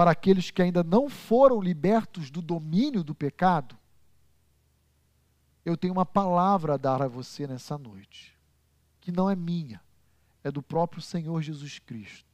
para 0.00 0.12
aqueles 0.12 0.50
que 0.50 0.62
ainda 0.62 0.82
não 0.82 1.10
foram 1.10 1.60
libertos 1.60 2.30
do 2.30 2.40
domínio 2.40 3.04
do 3.04 3.14
pecado, 3.14 3.76
eu 5.62 5.76
tenho 5.76 5.92
uma 5.92 6.06
palavra 6.06 6.72
a 6.72 6.76
dar 6.78 7.02
a 7.02 7.06
você 7.06 7.46
nessa 7.46 7.76
noite, 7.76 8.34
que 8.98 9.12
não 9.12 9.28
é 9.28 9.36
minha, 9.36 9.78
é 10.42 10.50
do 10.50 10.62
próprio 10.62 11.02
Senhor 11.02 11.42
Jesus 11.42 11.78
Cristo. 11.78 12.29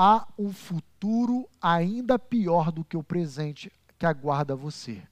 Há 0.00 0.28
um 0.38 0.52
futuro 0.52 1.48
ainda 1.60 2.18
pior 2.18 2.70
do 2.70 2.84
que 2.84 2.96
o 2.96 3.02
presente 3.02 3.72
que 3.98 4.06
aguarda 4.06 4.54
você. 4.54 5.02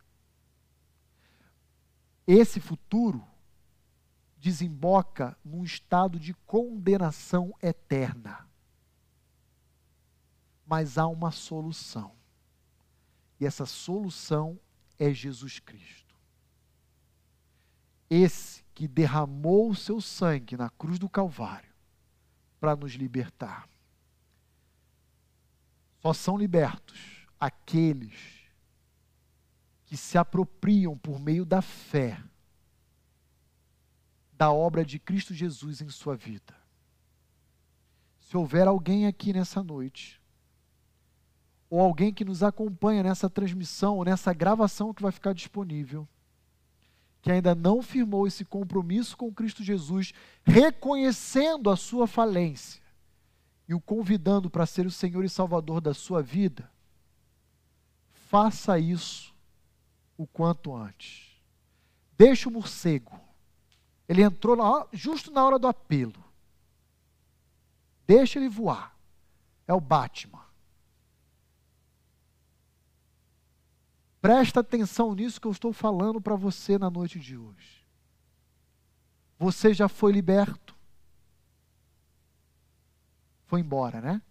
Esse 2.24 2.60
futuro 2.60 3.24
desemboca 4.38 5.36
num 5.44 5.64
estado 5.64 6.20
de 6.20 6.34
condenação 6.46 7.52
eterna 7.60 8.46
mas 10.66 10.98
há 10.98 11.06
uma 11.06 11.30
solução. 11.30 12.12
E 13.38 13.46
essa 13.46 13.64
solução 13.64 14.58
é 14.98 15.12
Jesus 15.12 15.60
Cristo. 15.60 16.14
Esse 18.10 18.64
que 18.74 18.88
derramou 18.88 19.70
o 19.70 19.74
seu 19.74 20.00
sangue 20.00 20.56
na 20.56 20.68
cruz 20.70 20.98
do 20.98 21.08
Calvário 21.08 21.72
para 22.58 22.74
nos 22.74 22.92
libertar. 22.92 23.68
Só 26.06 26.12
são 26.12 26.38
libertos 26.38 27.26
aqueles 27.40 28.14
que 29.86 29.96
se 29.96 30.16
apropriam 30.16 30.96
por 30.96 31.18
meio 31.18 31.44
da 31.44 31.60
fé 31.60 32.22
da 34.32 34.52
obra 34.52 34.84
de 34.84 35.00
Cristo 35.00 35.34
Jesus 35.34 35.80
em 35.80 35.88
sua 35.88 36.14
vida. 36.14 36.54
Se 38.20 38.36
houver 38.36 38.68
alguém 38.68 39.08
aqui 39.08 39.32
nessa 39.32 39.64
noite 39.64 40.22
ou 41.68 41.80
alguém 41.80 42.14
que 42.14 42.24
nos 42.24 42.40
acompanha 42.40 43.02
nessa 43.02 43.28
transmissão, 43.28 43.96
ou 43.96 44.04
nessa 44.04 44.32
gravação 44.32 44.94
que 44.94 45.02
vai 45.02 45.10
ficar 45.10 45.32
disponível, 45.32 46.06
que 47.20 47.32
ainda 47.32 47.52
não 47.52 47.82
firmou 47.82 48.28
esse 48.28 48.44
compromisso 48.44 49.16
com 49.16 49.34
Cristo 49.34 49.64
Jesus, 49.64 50.12
reconhecendo 50.44 51.68
a 51.68 51.74
sua 51.74 52.06
falência 52.06 52.85
e 53.68 53.74
o 53.74 53.80
convidando 53.80 54.48
para 54.48 54.66
ser 54.66 54.86
o 54.86 54.90
Senhor 54.90 55.24
e 55.24 55.28
Salvador 55.28 55.80
da 55.80 55.92
sua 55.92 56.22
vida, 56.22 56.70
faça 58.28 58.78
isso 58.78 59.34
o 60.16 60.26
quanto 60.26 60.74
antes. 60.74 61.40
Deixa 62.16 62.48
o 62.48 62.52
morcego. 62.52 63.20
Ele 64.08 64.22
entrou 64.22 64.56
na, 64.56 64.86
justo 64.92 65.30
na 65.30 65.44
hora 65.44 65.58
do 65.58 65.66
apelo. 65.66 66.24
Deixa 68.06 68.38
ele 68.38 68.48
voar. 68.48 68.96
É 69.66 69.74
o 69.74 69.80
Batman. 69.80 70.46
Presta 74.20 74.60
atenção 74.60 75.14
nisso 75.14 75.40
que 75.40 75.46
eu 75.46 75.52
estou 75.52 75.72
falando 75.72 76.20
para 76.20 76.36
você 76.36 76.78
na 76.78 76.88
noite 76.90 77.18
de 77.18 77.36
hoje. 77.36 77.84
Você 79.38 79.74
já 79.74 79.88
foi 79.88 80.12
liberto? 80.12 80.75
Foi 83.46 83.60
embora, 83.60 84.00
né? 84.00 84.22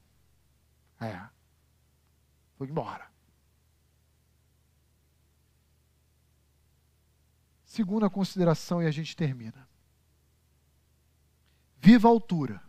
É. 1.00 1.30
Foi 2.58 2.68
embora. 2.68 3.10
Segunda 7.66 8.10
consideração 8.10 8.82
e 8.82 8.86
a 8.86 8.92
gente 8.92 9.16
termina. 9.16 9.68
Viva 11.78 12.08
a 12.08 12.12
altura 12.12 12.64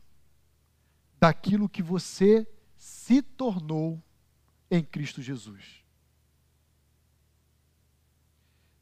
daquilo 1.19 1.69
que 1.69 1.83
você 1.83 2.47
se 2.77 3.23
tornou 3.23 4.03
em 4.71 4.83
Cristo 4.83 5.23
Jesus. 5.23 5.87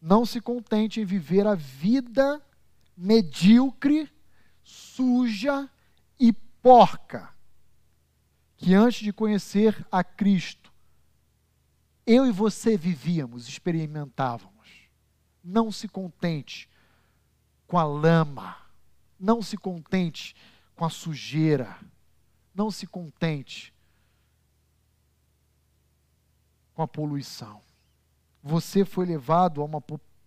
não 0.05 0.27
se 0.27 0.39
contente 0.39 1.01
em 1.01 1.05
viver 1.05 1.47
a 1.47 1.55
vida 1.55 2.45
medíocre, 2.95 4.13
suja 4.63 5.69
e 6.21 6.31
porca 6.31 7.34
que 8.57 8.75
antes 8.75 9.01
de 9.01 9.13
conhecer 9.13 9.87
a 9.91 10.03
Cristo, 10.03 10.73
eu 12.07 12.27
e 12.27 12.33
você 12.33 12.77
vivíamos, 12.77 13.49
experimentávamos. 13.49 14.53
Não 15.43 15.71
se 15.71 15.89
contente 15.89 16.69
com 17.67 17.79
a 17.79 17.85
lama, 17.85 18.57
não 19.19 19.43
se 19.43 19.57
contente 19.57 20.35
com 20.75 20.85
a 20.85 20.91
sujeira, 20.91 21.79
não 22.55 22.71
se 22.71 22.87
contente 22.87 23.73
com 26.75 26.83
a 26.83 26.89
poluição 26.89 27.65
você 28.45 28.85
foi 28.85 29.07
levado 29.07 29.63
a 29.63 29.65
uma 29.65 29.81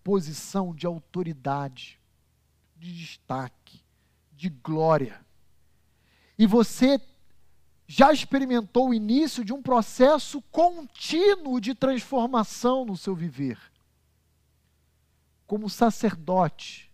posição 0.04 0.74
de 0.74 0.88
autoridade, 0.88 2.02
de 2.76 2.92
destaque, 2.92 3.80
de 4.34 4.50
glória. 4.50 5.24
E 6.36 6.48
você 6.48 7.00
já 7.88 8.12
experimentou 8.12 8.90
o 8.90 8.94
início 8.94 9.46
de 9.46 9.54
um 9.54 9.62
processo 9.62 10.42
contínuo 10.52 11.62
de 11.62 11.74
transformação 11.74 12.84
no 12.84 12.98
seu 12.98 13.16
viver. 13.16 13.58
Como 15.48 15.70
sacerdote, 15.70 16.92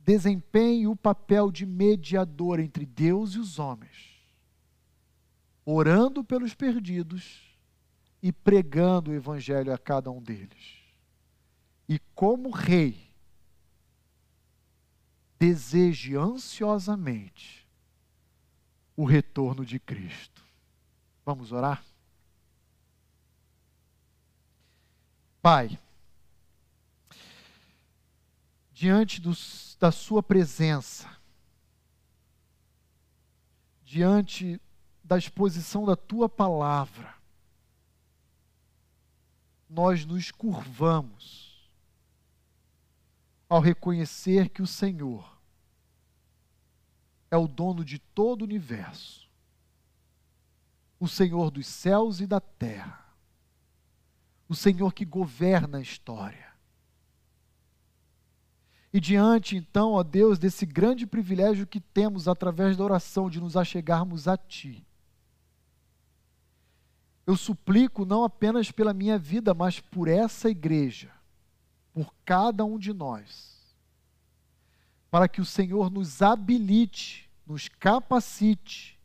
desempenhe 0.00 0.88
o 0.88 0.96
papel 0.96 1.52
de 1.52 1.64
mediador 1.64 2.58
entre 2.58 2.84
Deus 2.84 3.34
e 3.34 3.38
os 3.38 3.60
homens, 3.60 4.20
orando 5.64 6.24
pelos 6.24 6.54
perdidos 6.54 7.56
e 8.20 8.32
pregando 8.32 9.12
o 9.12 9.14
evangelho 9.14 9.72
a 9.72 9.78
cada 9.78 10.10
um 10.10 10.20
deles. 10.20 10.82
E 11.88 12.00
como 12.16 12.50
rei, 12.50 13.14
deseje 15.38 16.16
ansiosamente 16.16 17.63
o 18.96 19.04
retorno 19.04 19.64
de 19.64 19.78
Cristo. 19.78 20.42
Vamos 21.24 21.52
orar? 21.52 21.84
Pai, 25.42 25.78
diante 28.72 29.20
dos, 29.20 29.76
da 29.78 29.90
Sua 29.92 30.22
presença, 30.22 31.10
diante 33.82 34.60
da 35.02 35.18
exposição 35.18 35.84
da 35.84 35.96
Tua 35.96 36.28
palavra, 36.28 37.14
nós 39.68 40.06
nos 40.06 40.30
curvamos 40.30 41.68
ao 43.48 43.60
reconhecer 43.60 44.48
que 44.48 44.62
o 44.62 44.66
Senhor 44.66 45.33
é 47.34 47.36
o 47.36 47.48
dono 47.48 47.84
de 47.84 47.98
todo 47.98 48.42
o 48.42 48.44
universo, 48.44 49.28
o 51.00 51.08
Senhor 51.08 51.50
dos 51.50 51.66
céus 51.66 52.20
e 52.20 52.28
da 52.28 52.40
terra, 52.40 53.04
o 54.48 54.54
Senhor 54.54 54.94
que 54.94 55.04
governa 55.04 55.78
a 55.78 55.80
história. 55.80 56.54
E 58.92 59.00
diante, 59.00 59.56
então, 59.56 59.94
ó 59.94 60.04
Deus, 60.04 60.38
desse 60.38 60.64
grande 60.64 61.08
privilégio 61.08 61.66
que 61.66 61.80
temos 61.80 62.28
através 62.28 62.76
da 62.76 62.84
oração 62.84 63.28
de 63.28 63.40
nos 63.40 63.56
achegarmos 63.56 64.28
a 64.28 64.36
Ti, 64.36 64.86
eu 67.26 67.36
suplico 67.36 68.04
não 68.04 68.22
apenas 68.22 68.70
pela 68.70 68.94
minha 68.94 69.18
vida, 69.18 69.52
mas 69.52 69.80
por 69.80 70.06
essa 70.06 70.48
igreja, 70.48 71.10
por 71.92 72.14
cada 72.24 72.64
um 72.64 72.78
de 72.78 72.92
nós, 72.92 73.74
para 75.10 75.26
que 75.26 75.40
o 75.40 75.44
Senhor 75.44 75.90
nos 75.90 76.22
habilite 76.22 77.23
nos 77.46 77.68
capacite 77.68 78.98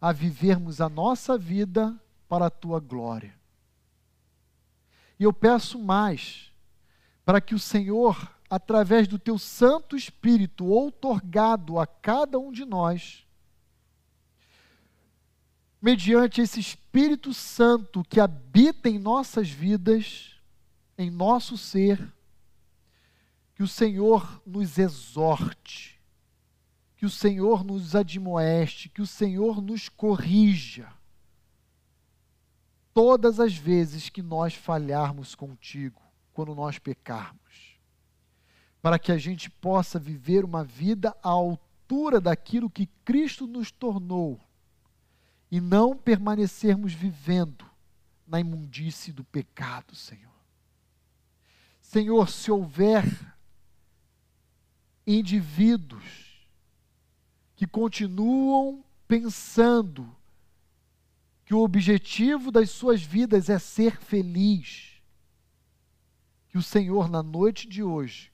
a 0.00 0.12
vivermos 0.12 0.80
a 0.80 0.88
nossa 0.88 1.38
vida 1.38 1.94
para 2.28 2.46
a 2.46 2.50
tua 2.50 2.80
glória. 2.80 3.34
E 5.18 5.24
eu 5.24 5.32
peço 5.32 5.78
mais, 5.78 6.50
para 7.24 7.40
que 7.40 7.54
o 7.54 7.58
Senhor, 7.58 8.34
através 8.50 9.06
do 9.06 9.18
teu 9.18 9.38
Santo 9.38 9.96
Espírito, 9.96 10.64
outorgado 10.64 11.78
a 11.78 11.86
cada 11.86 12.38
um 12.38 12.50
de 12.50 12.64
nós, 12.64 13.24
mediante 15.80 16.40
esse 16.40 16.58
Espírito 16.58 17.34
Santo 17.34 18.02
que 18.02 18.18
habita 18.18 18.88
em 18.88 18.98
nossas 18.98 19.48
vidas, 19.48 20.36
em 20.96 21.10
nosso 21.10 21.58
ser, 21.58 22.12
que 23.54 23.62
o 23.62 23.68
Senhor 23.68 24.40
nos 24.46 24.78
exorte, 24.78 25.91
que 27.02 27.06
o 27.06 27.10
Senhor 27.10 27.64
nos 27.64 27.96
admoeste, 27.96 28.88
que 28.88 29.02
o 29.02 29.06
Senhor 29.08 29.60
nos 29.60 29.88
corrija. 29.88 30.88
Todas 32.94 33.40
as 33.40 33.56
vezes 33.56 34.08
que 34.08 34.22
nós 34.22 34.54
falharmos 34.54 35.34
contigo, 35.34 36.00
quando 36.32 36.54
nós 36.54 36.78
pecarmos, 36.78 37.76
para 38.80 39.00
que 39.00 39.10
a 39.10 39.18
gente 39.18 39.50
possa 39.50 39.98
viver 39.98 40.44
uma 40.44 40.62
vida 40.62 41.12
à 41.24 41.30
altura 41.30 42.20
daquilo 42.20 42.70
que 42.70 42.86
Cristo 43.04 43.48
nos 43.48 43.72
tornou 43.72 44.40
e 45.50 45.60
não 45.60 45.96
permanecermos 45.96 46.92
vivendo 46.92 47.66
na 48.24 48.38
imundície 48.38 49.12
do 49.12 49.24
pecado, 49.24 49.96
Senhor. 49.96 50.30
Senhor, 51.80 52.28
se 52.28 52.48
houver 52.48 53.04
indivíduos 55.04 56.31
que 57.62 57.66
continuam 57.68 58.84
pensando 59.06 60.12
que 61.44 61.54
o 61.54 61.60
objetivo 61.60 62.50
das 62.50 62.70
suas 62.70 63.00
vidas 63.00 63.48
é 63.48 63.56
ser 63.56 64.00
feliz, 64.00 65.00
que 66.48 66.58
o 66.58 66.62
Senhor, 66.62 67.08
na 67.08 67.22
noite 67.22 67.68
de 67.68 67.80
hoje, 67.80 68.32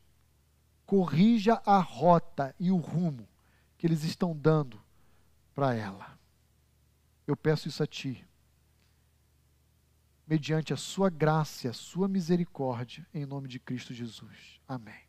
corrija 0.87 1.61
a 1.67 1.79
rota 1.79 2.57
e 2.59 2.71
o 2.71 2.79
rumo 2.79 3.29
que 3.77 3.87
eles 3.87 4.03
estão 4.03 4.35
dando 4.35 4.81
para 5.55 5.75
ela. 5.75 6.19
Eu 7.27 7.37
peço 7.37 7.69
isso 7.69 7.83
a 7.83 7.87
Ti, 7.87 8.27
mediante 10.27 10.73
a 10.73 10.77
Sua 10.79 11.11
graça 11.11 11.69
a 11.69 11.75
Sua 11.75 12.09
misericórdia, 12.09 13.07
em 13.13 13.27
nome 13.27 13.47
de 13.47 13.61
Cristo 13.61 13.93
Jesus. 13.93 14.59
Amém. 14.67 15.08